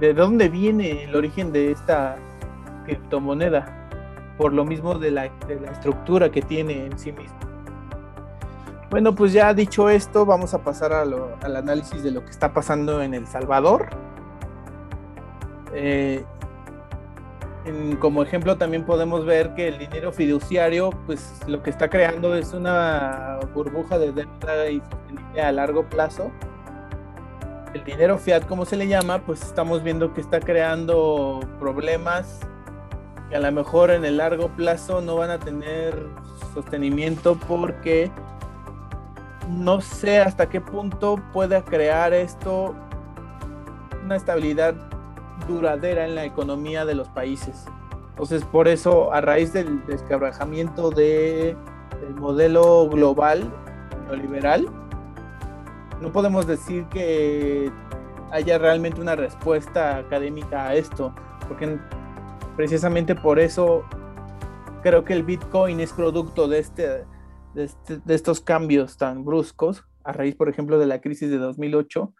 de 0.00 0.14
dónde 0.14 0.48
viene 0.48 1.04
el 1.04 1.14
origen 1.14 1.52
de 1.52 1.70
esta 1.70 2.16
criptomoneda, 2.84 3.88
por 4.36 4.52
lo 4.52 4.64
mismo 4.64 4.98
de 4.98 5.10
la, 5.10 5.28
de 5.46 5.60
la 5.60 5.70
estructura 5.70 6.30
que 6.30 6.42
tiene 6.42 6.86
en 6.86 6.98
sí 6.98 7.12
mismo. 7.12 7.36
Bueno, 8.90 9.14
pues 9.14 9.32
ya 9.32 9.52
dicho 9.52 9.90
esto, 9.90 10.24
vamos 10.24 10.54
a 10.54 10.62
pasar 10.62 10.92
al 10.92 11.56
análisis 11.56 12.02
de 12.02 12.10
lo 12.10 12.24
que 12.24 12.30
está 12.30 12.52
pasando 12.54 13.02
en 13.02 13.12
El 13.12 13.26
Salvador. 13.26 13.90
Eh, 15.74 16.24
como 17.98 18.22
ejemplo 18.22 18.56
también 18.56 18.84
podemos 18.84 19.24
ver 19.24 19.54
que 19.54 19.68
el 19.68 19.78
dinero 19.78 20.12
fiduciario, 20.12 20.90
pues 21.06 21.40
lo 21.46 21.62
que 21.62 21.70
está 21.70 21.88
creando 21.88 22.34
es 22.34 22.52
una 22.52 23.38
burbuja 23.54 23.98
de 23.98 24.12
deuda 24.12 24.70
y 24.70 24.80
sostenible 24.80 25.42
a 25.42 25.52
largo 25.52 25.84
plazo. 25.84 26.30
El 27.74 27.84
dinero 27.84 28.18
fiat, 28.18 28.46
como 28.46 28.64
se 28.64 28.76
le 28.76 28.88
llama, 28.88 29.20
pues 29.20 29.42
estamos 29.42 29.82
viendo 29.82 30.14
que 30.14 30.20
está 30.20 30.40
creando 30.40 31.40
problemas 31.58 32.40
que 33.28 33.36
a 33.36 33.40
lo 33.40 33.52
mejor 33.52 33.90
en 33.90 34.04
el 34.04 34.16
largo 34.16 34.48
plazo 34.48 35.00
no 35.00 35.16
van 35.16 35.30
a 35.30 35.38
tener 35.38 35.94
sostenimiento 36.54 37.38
porque 37.46 38.10
no 39.48 39.80
sé 39.80 40.18
hasta 40.18 40.48
qué 40.48 40.60
punto 40.60 41.20
pueda 41.32 41.62
crear 41.62 42.12
esto 42.12 42.74
una 44.04 44.16
estabilidad 44.16 44.74
duradera 45.46 46.04
en 46.06 46.14
la 46.14 46.24
economía 46.24 46.84
de 46.84 46.94
los 46.94 47.08
países. 47.08 47.66
Entonces, 48.10 48.44
por 48.44 48.66
eso, 48.68 49.12
a 49.12 49.20
raíz 49.20 49.52
del 49.52 49.84
descabrajamiento 49.86 50.90
de, 50.90 51.56
del 52.00 52.14
modelo 52.16 52.88
global 52.88 53.52
neoliberal, 54.06 54.66
no 56.00 56.12
podemos 56.12 56.46
decir 56.46 56.84
que 56.86 57.70
haya 58.32 58.58
realmente 58.58 59.00
una 59.00 59.16
respuesta 59.16 59.96
académica 59.98 60.68
a 60.68 60.74
esto, 60.74 61.14
porque 61.46 61.78
precisamente 62.56 63.14
por 63.14 63.38
eso 63.38 63.84
creo 64.82 65.04
que 65.04 65.12
el 65.12 65.22
Bitcoin 65.22 65.80
es 65.80 65.92
producto 65.92 66.48
de 66.48 66.58
este 66.58 67.04
este, 67.54 67.98
de, 67.98 68.14
estos 68.14 68.40
cambios 68.40 68.96
tan 68.96 69.24
bruscos, 69.24 69.84
a 70.04 70.12
raíz, 70.12 70.36
por 70.36 70.48
ejemplo, 70.48 70.78
de 70.78 70.86
la 70.86 71.00
crisis 71.00 71.30
de 71.30 71.38
2008, 71.38 72.12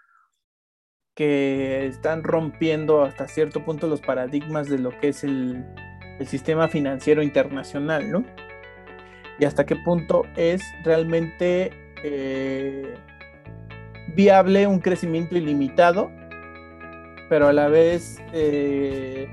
que 1.18 1.84
están 1.86 2.22
rompiendo 2.22 3.02
hasta 3.02 3.26
cierto 3.26 3.64
punto 3.64 3.88
los 3.88 4.00
paradigmas 4.00 4.68
de 4.68 4.78
lo 4.78 4.96
que 5.00 5.08
es 5.08 5.24
el, 5.24 5.64
sistema 6.24 6.68
financiero 6.68 7.22
internacional, 7.22 8.10
¿no? 8.10 8.24
Y 9.38 9.44
hasta 9.44 9.66
qué 9.66 9.74
punto 9.74 10.24
es 10.36 10.62
realmente 10.84 11.70
eh, 12.04 12.94
viable 14.14 14.66
un 14.68 14.78
crecimiento 14.78 15.36
ilimitado, 15.36 16.10
pero 17.28 17.48
a 17.48 17.52
la 17.52 17.68
vez 17.68 18.20
eh, 18.32 19.28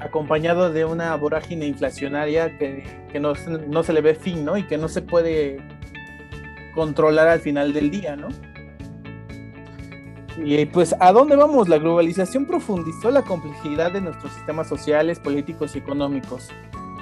acompañado 0.00 0.72
de 0.72 0.84
una 0.84 1.14
vorágine 1.16 1.66
inflacionaria 1.66 2.58
que, 2.58 2.84
no, 3.20 3.34
no, 3.68 3.82
se 3.84 3.92
le 3.92 4.00
ve 4.00 4.16
fin, 4.16 4.44
¿no? 4.44 4.56
Y 4.56 4.64
que 4.64 4.78
no 4.78 4.88
se 4.88 5.02
puede 5.02 5.58
controlar 6.74 7.28
al 7.28 7.40
final 7.40 7.72
del 7.72 7.90
día, 7.90 8.16
¿no? 8.16 8.28
Y 10.38 10.66
pues, 10.66 10.94
¿a 11.00 11.12
dónde 11.12 11.34
vamos? 11.36 11.68
La 11.68 11.78
globalización 11.78 12.44
profundizó 12.44 13.10
la 13.10 13.22
complejidad 13.22 13.92
de 13.92 14.00
nuestros 14.00 14.32
sistemas 14.32 14.68
sociales, 14.68 15.18
políticos 15.18 15.74
y 15.74 15.78
económicos. 15.78 16.50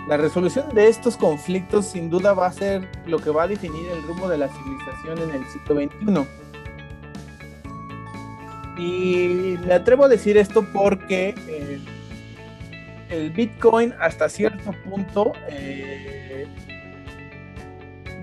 La 0.09 0.17
resolución 0.17 0.75
de 0.75 0.88
estos 0.88 1.17
conflictos 1.17 1.87
sin 1.87 2.11
duda 2.11 2.35
va 2.35 2.47
a 2.47 2.53
ser 2.53 2.88
lo 3.07 3.19
que 3.19 3.31
va 3.31 3.45
a 3.45 3.49
definir 3.49 3.91
el 3.91 4.03
rumbo 4.03 4.29
de 4.29 4.38
la 4.38 4.49
civilización 4.49 5.19
en 5.19 5.31
el 5.31 5.47
siglo 5.49 5.76
XXI. 5.76 6.45
Y 8.76 9.57
me 9.67 9.73
atrevo 9.73 10.05
a 10.05 10.09
decir 10.09 10.37
esto 10.37 10.67
porque 10.73 11.35
eh, 11.49 11.81
el 13.09 13.31
Bitcoin 13.31 13.95
hasta 14.00 14.29
cierto 14.29 14.73
punto 14.85 15.33
eh, 15.49 16.47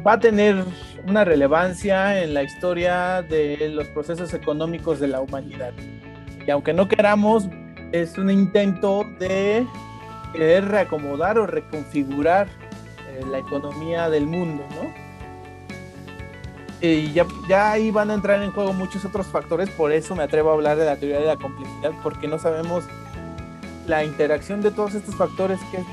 va 0.05 0.13
a 0.13 0.20
tener 0.20 0.63
una 1.08 1.24
relevancia 1.24 2.22
en 2.22 2.34
la 2.34 2.43
historia 2.43 3.22
de 3.22 3.70
los 3.70 3.88
procesos 3.88 4.34
económicos 4.34 5.00
de 5.00 5.08
la 5.08 5.22
humanidad. 5.22 5.74
Y 6.46 6.50
aunque 6.50 6.74
no 6.74 6.88
queramos, 6.88 7.48
es 7.91 8.17
un 8.17 8.29
intento 8.29 9.05
de 9.20 9.65
querer 10.34 10.65
reacomodar 10.65 11.38
o 11.38 11.46
reconfigurar 11.46 12.48
eh, 13.10 13.24
la 13.29 13.39
economía 13.39 14.10
del 14.10 14.25
mundo, 14.25 14.63
¿no? 14.72 15.12
Y 16.84 17.12
ya, 17.13 17.27
ahí 17.72 17.91
van 17.91 18.10
a 18.10 18.15
entrar 18.15 18.41
en 18.41 18.51
juego 18.51 18.74
muchos 18.74 19.05
otros 19.05 19.27
factores, 19.27 19.70
por 19.70 19.91
eso 19.91 20.15
me 20.15 20.24
atrevo 20.24 20.50
a 20.50 20.53
hablar 20.53 20.77
de 20.77 20.86
la 20.86 20.96
teoría 20.96 21.20
de 21.20 21.27
la 21.27 21.36
complejidad, 21.36 21.91
porque 22.01 22.27
no 22.27 22.39
sabemos 22.39 22.86
la 23.86 24.03
interacción 24.03 24.62
de 24.62 24.72
todos 24.72 24.96
estos 24.96 25.13
factores, 25.13 25.60
qué, 25.70 25.84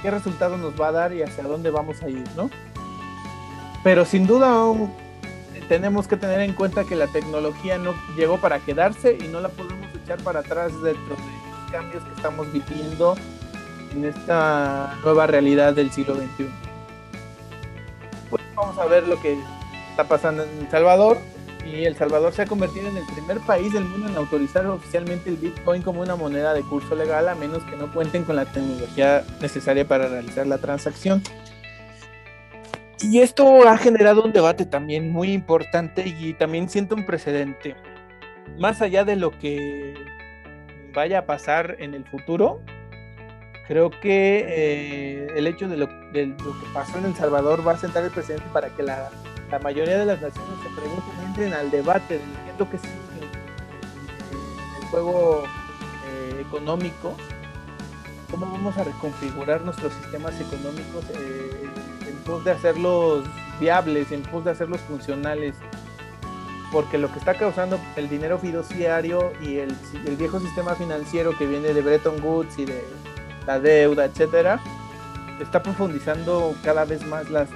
qué 0.00 0.10
resultado 0.10 0.56
nos 0.56 0.80
va 0.80 0.88
a 0.88 0.92
dar 0.92 1.12
y 1.12 1.22
hacia 1.22 1.44
dónde 1.44 1.68
vamos 1.68 2.02
a 2.02 2.08
ir, 2.08 2.24
¿no? 2.34 2.48
Pero 3.88 4.04
sin 4.04 4.26
duda 4.26 4.66
tenemos 5.66 6.06
que 6.06 6.18
tener 6.18 6.40
en 6.40 6.52
cuenta 6.52 6.84
que 6.84 6.94
la 6.94 7.06
tecnología 7.06 7.78
no 7.78 7.94
llegó 8.18 8.36
para 8.36 8.58
quedarse 8.58 9.16
y 9.18 9.28
no 9.28 9.40
la 9.40 9.48
podemos 9.48 9.88
echar 10.04 10.18
para 10.18 10.40
atrás 10.40 10.72
dentro 10.82 11.16
de 11.16 11.22
los 11.22 11.72
cambios 11.72 12.04
que 12.04 12.12
estamos 12.14 12.52
viviendo 12.52 13.14
en 13.94 14.04
esta 14.04 14.94
nueva 15.02 15.26
realidad 15.26 15.72
del 15.72 15.90
siglo 15.90 16.16
XXI. 16.16 16.50
Pues 18.28 18.42
vamos 18.54 18.76
a 18.76 18.84
ver 18.84 19.08
lo 19.08 19.18
que 19.22 19.38
está 19.88 20.04
pasando 20.04 20.42
en 20.42 20.50
El 20.58 20.70
Salvador 20.70 21.16
y 21.64 21.86
El 21.86 21.96
Salvador 21.96 22.34
se 22.34 22.42
ha 22.42 22.46
convertido 22.46 22.90
en 22.90 22.98
el 22.98 23.06
primer 23.06 23.38
país 23.40 23.72
del 23.72 23.86
mundo 23.86 24.06
en 24.10 24.16
autorizar 24.18 24.66
oficialmente 24.66 25.30
el 25.30 25.38
Bitcoin 25.38 25.80
como 25.80 26.02
una 26.02 26.14
moneda 26.14 26.52
de 26.52 26.60
curso 26.60 26.94
legal 26.94 27.26
a 27.26 27.34
menos 27.34 27.62
que 27.62 27.76
no 27.78 27.90
cuenten 27.90 28.24
con 28.24 28.36
la 28.36 28.44
tecnología 28.44 29.24
necesaria 29.40 29.88
para 29.88 30.08
realizar 30.08 30.46
la 30.46 30.58
transacción. 30.58 31.22
Y 33.00 33.20
esto 33.20 33.68
ha 33.68 33.78
generado 33.78 34.24
un 34.24 34.32
debate 34.32 34.66
también 34.66 35.10
muy 35.10 35.32
importante 35.32 36.04
y 36.06 36.34
también 36.34 36.68
siento 36.68 36.96
un 36.96 37.06
precedente. 37.06 37.76
Más 38.58 38.82
allá 38.82 39.04
de 39.04 39.14
lo 39.14 39.30
que 39.38 39.94
vaya 40.92 41.20
a 41.20 41.26
pasar 41.26 41.76
en 41.78 41.94
el 41.94 42.04
futuro, 42.04 42.60
creo 43.68 43.90
que 43.90 44.44
eh, 44.48 45.28
el 45.36 45.46
hecho 45.46 45.68
de 45.68 45.76
lo, 45.76 45.86
lo, 45.86 46.12
que 46.12 46.66
pasó 46.74 46.98
en 46.98 47.04
El 47.04 47.14
Salvador 47.14 47.66
va 47.66 47.72
a 47.72 47.78
sentar 47.78 48.02
el 48.02 48.10
precedente 48.10 48.46
para 48.52 48.70
que 48.70 48.82
la, 48.82 49.10
mayoría 49.62 49.96
de 49.98 50.04
las 50.04 50.20
naciones 50.20 50.54
se 50.62 50.80
pregunten, 50.80 51.26
entren 51.26 51.52
al 51.54 51.70
debate 51.70 52.14
de 52.14 52.20
qué 52.70 52.76
es 52.76 52.82
que 52.82 52.88
el 54.80 54.86
juego 54.90 55.44
eh, 55.44 56.40
económico, 56.40 57.14
cómo 58.30 58.46
vamos 58.46 58.76
a 58.76 58.84
reconfigurar 58.84 59.60
nuestros 59.60 59.92
sistemas 59.92 60.34
económicos. 60.40 61.04
Eh, 61.14 61.77
pos 62.28 62.44
de 62.44 62.50
hacerlos 62.50 63.24
viables, 63.58 64.12
en 64.12 64.22
pos 64.22 64.44
de 64.44 64.50
hacerlos 64.50 64.80
funcionales, 64.82 65.56
porque 66.70 66.98
lo 66.98 67.10
que 67.10 67.18
está 67.18 67.34
causando 67.34 67.80
el 67.96 68.08
dinero 68.10 68.38
fiduciario 68.38 69.32
y 69.40 69.58
el, 69.58 69.74
viejo 70.18 70.38
sistema 70.38 70.74
financiero 70.74 71.36
que 71.36 71.46
viene 71.46 71.72
de 71.72 71.80
Bretton 71.80 72.22
Woods 72.22 72.58
y 72.58 72.66
de 72.66 72.84
la 73.46 73.58
deuda, 73.58 74.04
etcétera, 74.04 74.60
está 75.40 75.62
profundizando 75.62 76.54
cada 76.62 76.84
vez 76.84 77.04
más 77.06 77.30
las, 77.30 77.48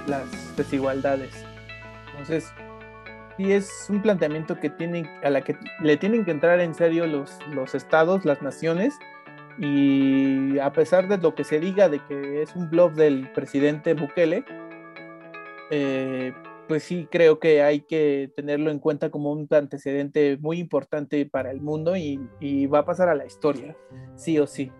desigualdades. 0.57 1.31
Entonces, 2.11 2.51
sí 3.37 3.51
es 3.53 3.85
un 3.89 4.01
planteamiento 4.01 4.59
que 4.59 4.71
tienen, 4.71 5.07
a 5.23 5.29
la 5.29 5.41
que 5.41 5.55
le 5.81 5.97
tienen 5.97 6.25
que 6.25 6.31
entrar 6.31 6.59
en 6.59 6.73
serio 6.73 7.05
los, 7.05 7.37
los 7.51 7.75
estados, 7.75 8.25
las 8.25 8.41
naciones, 8.41 8.97
y 9.59 10.57
a 10.57 10.71
pesar 10.71 11.07
de 11.07 11.17
lo 11.17 11.35
que 11.35 11.43
se 11.43 11.59
diga 11.59 11.89
de 11.89 11.99
que 11.99 12.41
es 12.41 12.55
un 12.55 12.69
blog 12.69 12.93
del 12.93 13.29
presidente 13.33 13.93
Bukele, 13.93 14.43
eh, 15.75 16.33
pues 16.67 16.83
sí 16.83 17.07
creo 17.09 17.39
que 17.39 17.63
hay 17.63 17.81
que 17.81 18.31
tenerlo 18.35 18.69
en 18.69 18.79
cuenta 18.79 19.09
como 19.09 19.31
un 19.31 19.47
antecedente 19.49 20.37
muy 20.39 20.59
importante 20.59 21.25
para 21.25 21.51
el 21.51 21.61
mundo 21.61 21.97
y, 21.97 22.19
va 22.67 22.79
a 22.79 22.85
pasar 22.85 23.09
a 23.09 23.15
la 23.15 23.25
historia, 23.25 23.75
sí 24.15 24.39
o 24.39 24.47
sí. 24.47 24.71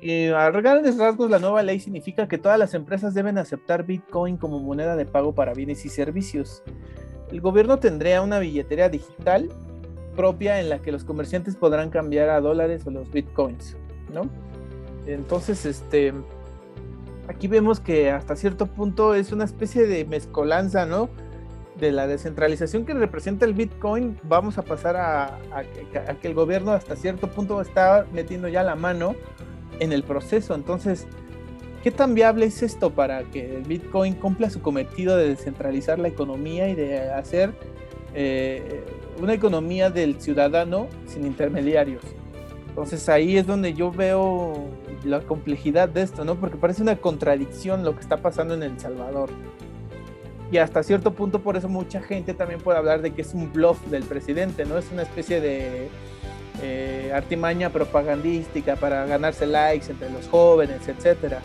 Eh, 0.00 0.32
a 0.32 0.50
grandes 0.50 0.96
rasgos, 0.96 1.28
la 1.28 1.40
nueva 1.40 1.62
ley 1.62 1.80
significa 1.80 2.28
que 2.28 2.38
todas 2.38 2.58
las 2.58 2.74
empresas 2.74 3.14
deben 3.14 3.36
aceptar 3.36 3.84
Bitcoin 3.84 4.36
como 4.36 4.60
moneda 4.60 4.94
de 4.94 5.04
pago 5.04 5.34
para 5.34 5.54
bienes 5.54 5.84
y 5.84 5.88
servicios. 5.88 6.62
El 7.32 7.40
gobierno 7.40 7.78
tendría 7.78 8.22
una 8.22 8.38
billetera 8.38 8.88
digital 8.88 9.48
propia 10.14 10.60
en 10.60 10.68
la 10.68 10.80
que 10.80 10.92
los 10.92 11.04
comerciantes 11.04 11.56
podrán 11.56 11.90
cambiar 11.90 12.30
a 12.30 12.40
dólares 12.40 12.86
o 12.86 12.90
los 12.90 13.10
bitcoins, 13.10 13.76
¿no? 14.12 14.22
Entonces, 15.06 15.64
este, 15.66 16.12
aquí 17.28 17.46
vemos 17.46 17.78
que 17.78 18.10
hasta 18.10 18.34
cierto 18.34 18.66
punto 18.66 19.14
es 19.14 19.32
una 19.32 19.44
especie 19.44 19.86
de 19.86 20.04
mezcolanza, 20.04 20.86
¿no? 20.86 21.08
De 21.76 21.92
la 21.92 22.06
descentralización 22.06 22.84
que 22.84 22.94
representa 22.94 23.44
el 23.44 23.54
Bitcoin, 23.54 24.18
vamos 24.24 24.58
a 24.58 24.62
pasar 24.62 24.96
a, 24.96 25.38
que, 26.20 26.28
el 26.28 26.34
gobierno 26.34 26.72
hasta 26.72 26.96
cierto 26.96 27.28
punto 27.28 27.60
está 27.60 28.06
metiendo 28.12 28.48
ya 28.48 28.64
la 28.64 28.74
mano 28.74 29.14
en 29.78 29.92
el 29.92 30.02
proceso. 30.02 30.54
Entonces, 30.54 31.06
¿qué 31.84 31.92
tan 31.92 32.14
viable 32.14 32.46
es 32.46 32.62
esto 32.62 32.90
para 32.90 33.22
que 33.24 33.56
el 33.56 33.62
Bitcoin 33.62 34.14
cumpla 34.14 34.50
su 34.50 34.60
cometido 34.60 35.16
de 35.16 35.28
descentralizar 35.28 36.00
la 36.00 36.08
economía 36.08 36.68
y 36.68 36.74
de 36.74 37.12
hacer 37.12 37.52
eh, 38.14 38.84
una 39.20 39.34
economía 39.34 39.90
del 39.90 40.20
ciudadano 40.20 40.88
sin 41.06 41.24
intermediarios? 41.26 42.02
Entonces 42.68 43.08
ahí 43.08 43.36
es 43.36 43.46
donde 43.46 43.74
yo 43.74 43.92
veo 43.92 44.68
la 45.04 45.20
complejidad 45.20 45.88
de 45.88 46.02
esto, 46.02 46.24
¿no? 46.24 46.36
Porque 46.36 46.56
parece 46.56 46.82
una 46.82 46.96
contradicción 46.96 47.84
lo 47.84 47.94
que 47.94 48.00
está 48.00 48.18
pasando 48.18 48.54
en 48.54 48.62
El 48.62 48.78
Salvador. 48.78 49.30
Y 50.50 50.58
hasta 50.58 50.82
cierto 50.82 51.12
punto 51.12 51.40
por 51.40 51.56
eso 51.56 51.68
mucha 51.68 52.00
gente 52.00 52.32
también 52.34 52.60
puede 52.60 52.78
hablar 52.78 53.02
de 53.02 53.12
que 53.12 53.22
es 53.22 53.34
un 53.34 53.52
bluff 53.52 53.80
del 53.86 54.04
presidente, 54.04 54.64
¿no? 54.64 54.78
Es 54.78 54.90
una 54.90 55.02
especie 55.02 55.40
de 55.40 55.88
eh, 56.62 57.12
artimaña 57.14 57.70
propagandística 57.70 58.76
para 58.76 59.04
ganarse 59.06 59.46
likes 59.46 59.90
entre 59.90 60.10
los 60.10 60.26
jóvenes, 60.28 60.88
etcétera. 60.88 61.40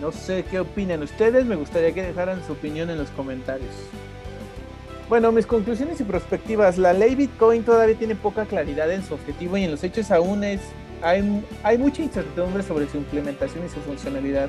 No 0.00 0.10
sé 0.12 0.44
qué 0.50 0.60
opinan 0.60 1.02
ustedes, 1.02 1.44
me 1.44 1.56
gustaría 1.56 1.92
que 1.92 2.02
dejaran 2.02 2.44
su 2.46 2.52
opinión 2.52 2.90
en 2.90 2.98
los 2.98 3.08
comentarios. 3.10 3.74
Bueno, 5.08 5.30
mis 5.30 5.46
conclusiones 5.46 6.00
y 6.00 6.04
perspectivas. 6.04 6.78
La 6.78 6.92
ley 6.92 7.14
Bitcoin 7.14 7.62
todavía 7.62 7.96
tiene 7.96 8.16
poca 8.16 8.44
claridad 8.44 8.90
en 8.90 9.04
su 9.04 9.14
objetivo 9.14 9.56
y 9.56 9.62
en 9.64 9.70
los 9.70 9.84
hechos 9.84 10.10
aún 10.10 10.42
es 10.42 10.60
hay, 11.02 11.44
hay 11.62 11.78
mucha 11.78 12.02
incertidumbre 12.02 12.62
sobre 12.62 12.88
su 12.88 12.96
implementación 12.96 13.64
y 13.64 13.68
su 13.68 13.80
funcionalidad. 13.80 14.48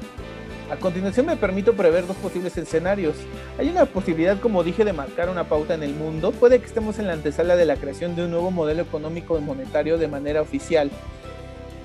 A 0.69 0.75
continuación 0.75 1.25
me 1.25 1.38
permito 1.38 1.73
prever 1.73 2.05
dos 2.05 2.17
posibles 2.17 2.57
escenarios. 2.57 3.15
Hay 3.57 3.69
una 3.69 3.86
posibilidad, 3.86 4.38
como 4.39 4.63
dije, 4.63 4.83
de 4.83 4.91
marcar 4.91 5.29
una 5.29 5.45
pauta 5.45 5.73
en 5.73 5.83
el 5.83 5.93
mundo. 5.93 6.31
Puede 6.31 6.60
que 6.60 6.65
estemos 6.65 6.99
en 6.99 7.07
la 7.07 7.13
antesala 7.13 7.55
de 7.55 7.65
la 7.65 7.77
creación 7.77 8.17
de 8.17 8.25
un 8.25 8.31
nuevo 8.31 8.51
modelo 8.51 8.81
económico 8.81 9.38
y 9.38 9.41
monetario 9.41 9.97
de 9.97 10.10
manera 10.10 10.41
oficial. 10.41 10.91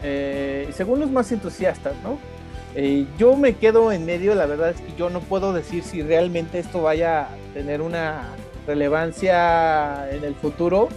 Eh, 0.03 0.69
según 0.73 0.99
los 0.99 1.13
más 1.13 1.31
entusiastas, 1.31 1.95
¿no? 2.03 2.19
Eh, 2.75 3.07
yo 3.19 3.37
me 3.37 3.55
quedo 3.55 3.93
en 3.93 4.05
medio, 4.05 4.35
la 4.35 4.47
verdad 4.47 4.71
es 4.71 4.81
que 4.81 4.93
yo 4.97 5.11
no 5.11 5.21
puedo 5.21 5.53
decir 5.53 5.85
si 5.85 6.03
realmente 6.03 6.59
esto 6.59 6.83
vaya 6.83 7.23
a 7.23 7.29
tener 7.55 7.83
una 7.83 8.31
relevancia 8.67 10.11
en 10.11 10.25
el 10.25 10.35
futuro 10.35 10.89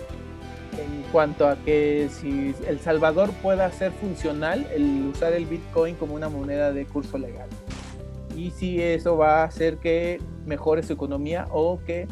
en 0.77 1.03
cuanto 1.11 1.47
a 1.47 1.55
que 1.55 2.09
si 2.11 2.53
El 2.67 2.79
Salvador 2.79 3.31
pueda 3.41 3.71
ser 3.71 3.91
funcional 3.91 4.67
el 4.73 5.07
usar 5.07 5.33
el 5.33 5.45
Bitcoin 5.45 5.95
como 5.95 6.15
una 6.15 6.29
moneda 6.29 6.71
de 6.71 6.85
curso 6.85 7.17
legal. 7.17 7.49
Y 8.35 8.51
si 8.51 8.81
eso 8.81 9.17
va 9.17 9.41
a 9.41 9.43
hacer 9.45 9.77
que 9.77 10.19
mejore 10.45 10.83
su 10.83 10.93
economía 10.93 11.47
o 11.51 11.79
que 11.85 12.07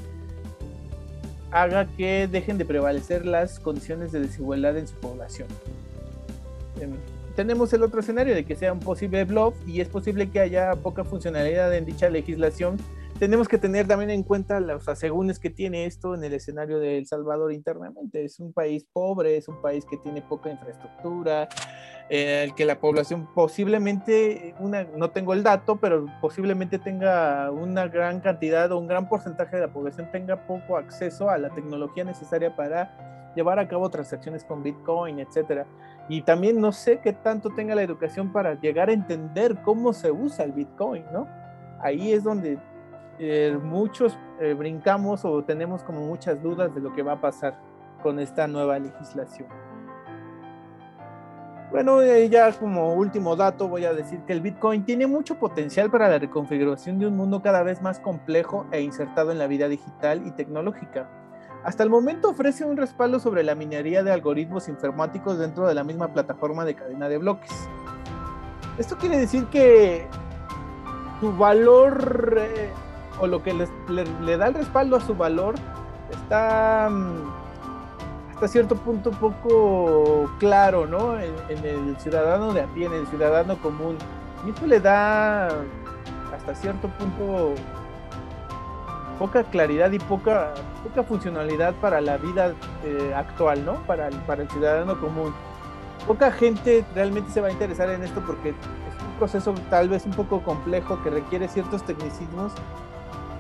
haga 1.52 1.86
que 1.86 2.28
dejen 2.28 2.58
de 2.58 2.65
prevalecer 2.65 3.26
las 3.26 3.60
condiciones 3.60 4.12
de 4.12 4.21
desigualdad 4.21 4.78
en 4.78 4.88
su 4.88 4.95
población. 4.95 5.47
Em, 6.80 6.91
tenemos 7.36 7.71
el 7.73 7.84
otro 7.84 7.99
escenario 7.99 8.34
de 8.34 8.43
que 8.43 8.56
sea 8.56 8.73
un 8.73 8.80
posible 8.80 9.23
bluff 9.23 9.56
y 9.67 9.82
es 9.82 9.88
posible 9.88 10.30
que 10.30 10.39
haya 10.39 10.73
poca 10.76 11.04
funcionalidad 11.04 11.73
en 11.76 11.86
dicha 11.86 12.10
legislación 12.10 12.78
tenemos 13.24 13.48
que 13.48 13.58
tener 13.58 13.88
también 13.88 14.10
en 14.10 14.22
cuenta 14.22 14.60
los 14.60 14.90
asegúnes 14.90 15.40
que 15.40 15.50
tiene 15.50 15.86
esto 15.86 16.14
en 16.14 16.26
el 16.26 16.34
escenario 16.34 16.78
de 16.80 16.98
El 16.98 17.06
Salvador 17.06 17.54
internamente. 17.54 18.26
Es 18.26 18.38
un 18.42 18.52
país 18.52 18.86
pobre, 18.92 19.38
es 19.38 19.48
un 19.48 19.62
país 19.62 19.86
que 19.86 19.96
tiene 19.96 20.22
poca 20.22 20.52
infraestructura, 20.52 21.48
eh, 22.10 22.44
el 22.44 22.54
que 22.54 22.66
la 22.66 22.82
población 22.82 23.30
posiblemente, 23.34 24.54
una, 24.60 24.84
no 24.84 25.12
tengo 25.12 25.32
el 25.32 25.42
dato, 25.42 25.78
pero 25.78 26.06
posiblemente 26.20 26.80
tenga 26.80 27.50
una 27.50 27.88
gran 27.88 28.20
cantidad 28.20 28.70
o 28.74 28.78
un 28.78 28.88
gran 28.88 29.08
porcentaje 29.08 29.56
de 29.56 29.68
la 29.68 29.72
población 29.72 30.12
tenga 30.12 30.46
poco 30.46 30.76
acceso 30.76 31.30
a 31.30 31.38
la 31.38 31.50
tecnología 31.52 32.04
necesaria 32.04 32.54
para 32.54 33.32
llevar 33.38 33.58
a 33.58 33.70
cabo 33.70 33.90
transacciones 33.90 34.44
con 34.44 34.64
Bitcoin, 34.64 35.20
etcétera. 35.20 35.66
Y 36.10 36.24
también 36.24 36.60
no 36.60 36.74
sé 36.74 37.00
qué 37.00 37.14
tanto 37.14 37.52
tenga 37.52 37.74
la 37.74 37.84
educación 37.84 38.34
para 38.34 38.60
llegar 38.60 38.90
a 38.90 38.92
entender 38.94 39.62
cómo 39.64 39.94
se 39.94 40.12
usa 40.12 40.44
el 40.44 40.52
Bitcoin, 40.52 41.06
¿no? 41.14 41.26
Ahí 41.80 42.12
es 42.12 42.26
donde 42.26 42.60
eh, 43.19 43.58
muchos 43.62 44.17
eh, 44.39 44.54
brincamos 44.54 45.23
o 45.26 45.43
tenemos 45.43 45.84
como 45.84 46.02
muchas 46.02 46.41
dudas 46.41 46.73
de 46.73 46.82
lo 46.82 46.93
que 46.93 47.04
va 47.04 47.13
a 47.13 47.21
pasar 47.21 47.60
con 48.02 48.19
esta 48.19 48.47
nueva 48.47 48.80
legislación. 48.80 49.47
Bueno, 51.71 52.02
eh, 52.04 52.30
ya 52.30 52.52
como 52.52 52.93
último 52.93 53.36
dato 53.36 53.67
voy 53.67 53.86
a 53.86 53.93
decir 53.93 54.19
que 54.28 54.34
el 54.34 54.41
Bitcoin 54.41 54.86
tiene 54.86 55.08
mucho 55.08 55.39
potencial 55.39 55.89
para 55.89 56.08
la 56.08 56.19
reconfiguración 56.19 56.99
de 56.99 57.08
un 57.08 57.17
mundo 57.17 57.41
cada 57.41 57.63
vez 57.63 57.82
más 57.82 57.99
complejo 57.99 58.67
e 58.71 58.82
insertado 58.82 59.32
en 59.32 59.39
la 59.39 59.47
vida 59.47 59.67
digital 59.67 60.21
y 60.28 60.32
tecnológica. 60.32 61.10
Hasta 61.63 61.82
el 61.82 61.89
momento 61.89 62.30
ofrece 62.30 62.65
un 62.65 62.78
respaldo 62.78 63.19
sobre 63.19 63.41
la 63.41 63.56
minería 63.56 64.04
de 64.04 64.12
algoritmos 64.12 64.67
informáticos 64.67 65.39
dentro 65.39 65.65
de 65.65 65.73
la 65.73 65.84
misma 65.84 66.13
plataforma 66.13 66.63
de 66.65 66.76
cadena 66.76 67.10
de 67.10 67.17
bloques. 67.17 67.52
Esto 68.78 68.97
quiere 68.97 69.17
decir 69.17 69.45
que 69.45 70.08
su 71.21 71.36
valor 71.38 72.38
o 73.19 73.28
lo 73.28 73.43
que 73.43 73.54
le, 73.54 74.38
da 74.38 74.47
el 74.47 74.54
respaldo 74.54 74.97
a 74.97 75.02
su 75.02 75.15
valor 75.15 75.56
está 76.12 76.89
mm, 76.89 78.34
hasta 78.34 78.47
cierto 78.47 78.76
punto 78.76 79.12
un 79.12 79.17
poco 79.17 80.32
claro, 80.39 80.86
¿no? 80.86 81.19
En, 81.19 81.34
en, 81.49 81.65
el 81.65 81.97
ciudadano 81.97 82.54
de 82.54 82.62
a 82.62 82.67
pie, 82.67 82.88
en 82.88 82.93
el 82.93 83.08
ciudadano 83.08 83.58
común. 83.58 83.97
Y 84.45 84.49
esto 84.49 84.65
le 84.67 84.80
da 84.80 85.47
hasta 86.36 86.56
cierto 86.56 86.88
punto 86.89 87.54
poca 89.19 89.43
claridad 89.43 89.91
y 89.91 89.99
poca, 89.99 90.54
poca 90.84 91.04
funcionalidad 91.04 91.73
para 91.76 92.02
la 92.02 92.17
vida 92.17 92.54
eh, 92.84 93.13
actual, 93.15 93.63
¿no? 93.65 93.76
Para 93.88 94.08
el, 94.08 94.15
para 94.15 94.43
el 94.43 94.49
ciudadano 94.49 94.99
común. 94.99 95.34
Poca 96.08 96.32
gente 96.32 96.84
realmente 96.93 97.32
se 97.32 97.39
va 97.39 97.47
a 97.47 97.52
interesar 97.52 97.89
en 97.89 98.04
esto 98.04 98.21
porque 98.26 98.49
es 98.49 98.56
un 99.08 99.17
proceso 99.17 99.54
tal 99.69 99.88
vez 99.88 100.06
un 100.06 100.12
poco 100.12 100.43
complejo 100.43 101.02
que 101.04 101.10
requiere 101.10 101.47
ciertos 101.47 101.84
tecnicismos 101.84 102.52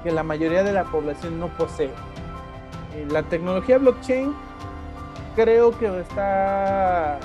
que 0.03 0.11
la 0.11 0.23
mayoría 0.23 0.63
de 0.63 0.73
la 0.73 0.83
población 0.83 1.39
no 1.39 1.47
posee. 1.57 1.91
Eh, 2.95 3.07
la 3.09 3.23
tecnología 3.23 3.77
blockchain 3.77 4.33
creo 5.35 5.77
que 5.77 5.99
está 5.99 7.19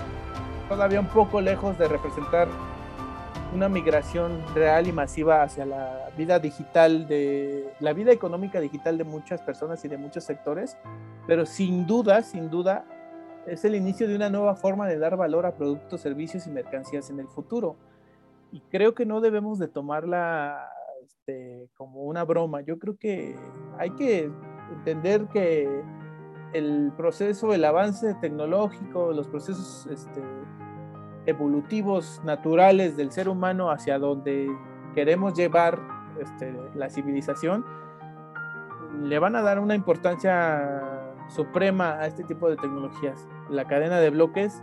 todavía 0.69 1.01
un 1.01 1.09
poco 1.09 1.41
lejos 1.41 1.79
de 1.79 1.88
representar 1.88 2.49
una 3.55 3.69
migración 3.69 4.43
real 4.55 4.87
y 4.87 4.93
masiva 4.93 5.43
hacia 5.43 5.64
la 5.64 6.11
vida 6.17 6.38
digital 6.38 7.09
de 7.09 7.73
la 7.81 7.93
vida 7.93 8.12
económica 8.12 8.61
digital 8.61 8.99
de 8.99 9.05
muchas 9.05 9.41
personas 9.41 9.85
y 9.85 9.88
de 9.88 9.97
muchos 9.97 10.25
sectores, 10.25 10.77
pero 11.27 11.47
sin 11.47 11.87
duda, 11.87 12.23
sin 12.23 12.51
duda 12.51 12.85
es 13.47 13.64
el 13.64 13.75
inicio 13.75 14.07
de 14.07 14.17
una 14.17 14.29
nueva 14.29 14.55
forma 14.55 14.87
de 14.87 14.99
dar 14.99 15.17
valor 15.17 15.47
a 15.47 15.55
productos, 15.55 16.03
servicios 16.03 16.47
y 16.47 16.51
mercancías 16.51 17.09
en 17.09 17.21
el 17.21 17.29
futuro. 17.29 17.77
Y 18.53 18.61
creo 18.71 18.95
que 18.95 19.07
no 19.07 19.21
debemos 19.21 19.59
de 19.59 19.69
tomarla 19.69 20.71
este, 21.09 21.68
como 21.75 22.03
una 22.03 22.25
broma. 22.25 22.61
Yo 22.61 22.79
creo 22.79 22.97
que 22.99 23.35
hay 23.79 23.90
que 23.90 24.31
entender 24.71 25.27
que 25.29 25.83
el 26.53 26.92
proceso, 26.97 27.55
el 27.55 27.64
avance 27.64 28.14
tecnológico, 28.21 29.12
los 29.12 29.27
procesos 29.29 29.87
este, 29.90 30.23
evolutivos 31.27 32.21
naturales 32.25 32.97
del 32.97 33.11
ser 33.11 33.29
humano 33.29 33.71
hacia 33.71 33.99
donde 33.99 34.49
queremos 34.94 35.35
llevar 35.35 35.81
este, 36.21 36.55
la 36.75 36.90
civilización, 36.90 37.64
le 39.03 39.18
van 39.18 39.37
a 39.37 39.42
dar 39.42 39.59
una 39.61 39.75
importancia 39.75 41.05
suprema 41.29 41.99
a 41.99 42.07
este 42.07 42.25
tipo 42.25 42.51
de 42.51 42.57
tecnologías. 42.57 43.29
La 43.49 43.66
cadena 43.66 43.99
de 44.01 44.11
bloques 44.11 44.62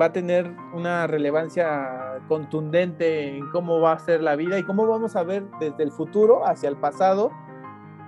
va 0.00 0.06
a 0.06 0.12
tener 0.12 0.54
una 0.74 1.06
relevancia 1.06 2.20
contundente 2.28 3.36
en 3.36 3.48
cómo 3.50 3.80
va 3.80 3.92
a 3.92 3.98
ser 3.98 4.22
la 4.22 4.36
vida 4.36 4.58
y 4.58 4.62
cómo 4.62 4.86
vamos 4.86 5.16
a 5.16 5.22
ver 5.22 5.44
desde 5.58 5.82
el 5.82 5.92
futuro 5.92 6.46
hacia 6.46 6.68
el 6.68 6.76
pasado 6.76 7.30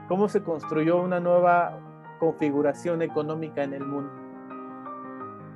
cómo 0.08 0.28
se 0.28 0.42
construyó 0.42 1.00
una 1.00 1.20
nueva 1.20 1.78
configuración 2.18 3.02
económica 3.02 3.62
en 3.62 3.72
el 3.72 3.84
mundo. 3.84 4.12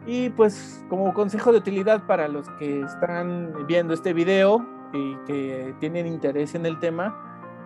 Y 0.07 0.31
pues 0.31 0.85
como 0.89 1.12
consejo 1.12 1.53
de 1.53 1.59
utilidad 1.59 2.07
para 2.07 2.27
los 2.29 2.49
que 2.59 2.81
están 2.81 3.67
viendo 3.67 3.93
este 3.93 4.12
video 4.12 4.65
y 4.93 5.17
que 5.27 5.75
tienen 5.81 6.07
interés 6.07 6.55
en 6.55 6.65
el 6.65 6.79
tema, 6.79 7.15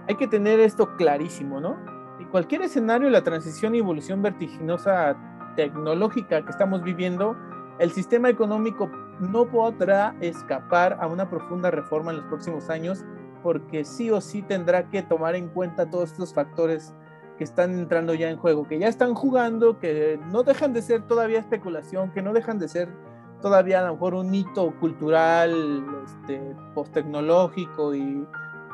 hay 0.08 0.16
que 0.16 0.26
tener 0.26 0.58
esto 0.58 0.96
clarísimo, 0.96 1.60
¿no? 1.60 1.76
En 2.18 2.26
cualquier 2.28 2.62
escenario, 2.62 3.08
la 3.10 3.22
transición 3.22 3.74
y 3.74 3.78
evolución 3.78 4.22
vertiginosa 4.22 5.16
tecnológica 5.54 6.42
que 6.42 6.50
estamos 6.50 6.82
viviendo, 6.82 7.36
el 7.80 7.92
sistema 7.92 8.28
económico 8.28 8.90
no 9.20 9.46
podrá 9.46 10.14
escapar 10.20 10.98
a 11.00 11.06
una 11.06 11.30
profunda 11.30 11.70
reforma 11.70 12.10
en 12.10 12.18
los 12.18 12.26
próximos 12.26 12.68
años 12.68 13.04
porque 13.42 13.86
sí 13.86 14.10
o 14.10 14.20
sí 14.20 14.42
tendrá 14.42 14.90
que 14.90 15.02
tomar 15.02 15.34
en 15.34 15.48
cuenta 15.48 15.88
todos 15.88 16.12
estos 16.12 16.34
factores 16.34 16.94
que 17.38 17.44
están 17.44 17.72
entrando 17.78 18.12
ya 18.12 18.28
en 18.28 18.36
juego, 18.36 18.68
que 18.68 18.78
ya 18.78 18.86
están 18.86 19.14
jugando, 19.14 19.78
que 19.78 20.20
no 20.30 20.42
dejan 20.42 20.74
de 20.74 20.82
ser 20.82 21.06
todavía 21.06 21.38
especulación, 21.38 22.12
que 22.12 22.20
no 22.20 22.34
dejan 22.34 22.58
de 22.58 22.68
ser 22.68 22.94
todavía 23.40 23.80
a 23.80 23.86
lo 23.86 23.94
mejor 23.94 24.12
un 24.12 24.34
hito 24.34 24.78
cultural, 24.78 25.82
este, 26.04 26.54
post-tecnológico 26.74 27.94
y, 27.94 28.26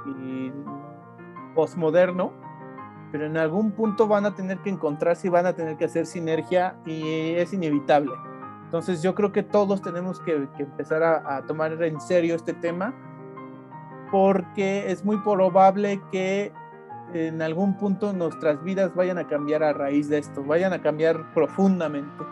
y 0.05 0.53
postmoderno, 1.55 2.33
pero 3.12 3.27
en 3.27 3.37
algún 3.37 3.71
punto 3.71 4.09
van 4.09 4.27
a 4.27 4.35
tener 4.35 4.59
que 4.59 4.71
encontrarse 4.71 5.29
y 5.29 5.31
van 5.31 5.47
a 5.47 5.53
tener 5.55 5.77
que 5.77 5.85
hacer 5.85 6.07
sinergia 6.07 6.77
y 6.85 7.35
es 7.37 7.53
inevitable. 7.53 8.11
Entonces 8.66 9.02
yo 9.02 9.14
creo 9.14 9.33
que 9.33 9.42
todos 9.42 9.81
tenemos 9.81 10.20
que, 10.20 10.48
empezar 10.59 11.02
a, 11.02 11.37
a, 11.37 11.42
tomar 11.46 11.72
en 11.83 12.00
serio 12.00 12.35
este 12.35 12.52
tema 12.52 12.94
porque 14.11 14.90
es 14.90 15.05
muy 15.05 15.16
probable 15.18 16.00
que 16.12 16.52
en 17.14 17.40
algún 17.42 17.76
punto 17.76 18.12
nuestras 18.12 18.62
vidas 18.62 18.94
vayan 18.94 19.18
a 19.18 19.26
cambiar 19.26 19.62
a 19.62 19.72
raíz 19.72 20.09
de 20.09 20.18
esto, 20.18 20.42
vayan 20.42 20.72
a 20.72 20.83
cambiar 20.83 21.33
profundamente. 21.33 22.24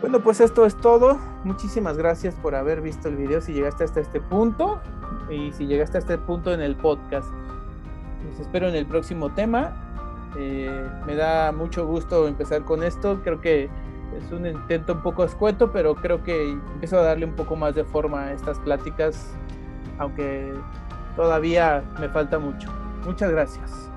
Bueno, 0.00 0.20
pues 0.20 0.40
esto 0.40 0.66
es 0.66 0.76
todo. 0.76 1.18
Muchísimas 1.44 1.96
gracias 1.96 2.34
por 2.34 2.54
haber 2.54 2.82
visto 2.82 3.08
el 3.08 3.16
video 3.16 3.40
si 3.40 3.52
llegaste 3.52 3.84
hasta 3.84 4.00
este 4.00 4.20
punto 4.20 4.80
y 5.30 5.52
si 5.52 5.66
llegaste 5.66 5.96
a 5.96 6.00
este 6.00 6.18
punto 6.18 6.52
en 6.52 6.60
el 6.60 6.76
podcast. 6.76 7.26
Los 8.28 8.38
espero 8.40 8.68
en 8.68 8.74
el 8.74 8.86
próximo 8.86 9.32
tema. 9.32 9.72
Eh, 10.36 10.90
me 11.06 11.14
da 11.14 11.52
mucho 11.52 11.86
gusto 11.86 12.28
empezar 12.28 12.64
con 12.64 12.82
esto. 12.82 13.20
Creo 13.22 13.40
que 13.40 13.70
es 14.16 14.32
un 14.32 14.46
intento 14.46 14.94
un 14.94 15.02
poco 15.02 15.24
escueto, 15.24 15.72
pero 15.72 15.94
creo 15.94 16.22
que 16.22 16.50
empiezo 16.50 16.98
a 16.98 17.02
darle 17.02 17.26
un 17.26 17.34
poco 17.34 17.56
más 17.56 17.74
de 17.74 17.84
forma 17.84 18.24
a 18.24 18.32
estas 18.32 18.58
pláticas, 18.60 19.34
aunque 19.98 20.52
todavía 21.16 21.82
me 22.00 22.08
falta 22.08 22.38
mucho. 22.38 22.70
Muchas 23.04 23.30
gracias. 23.30 23.90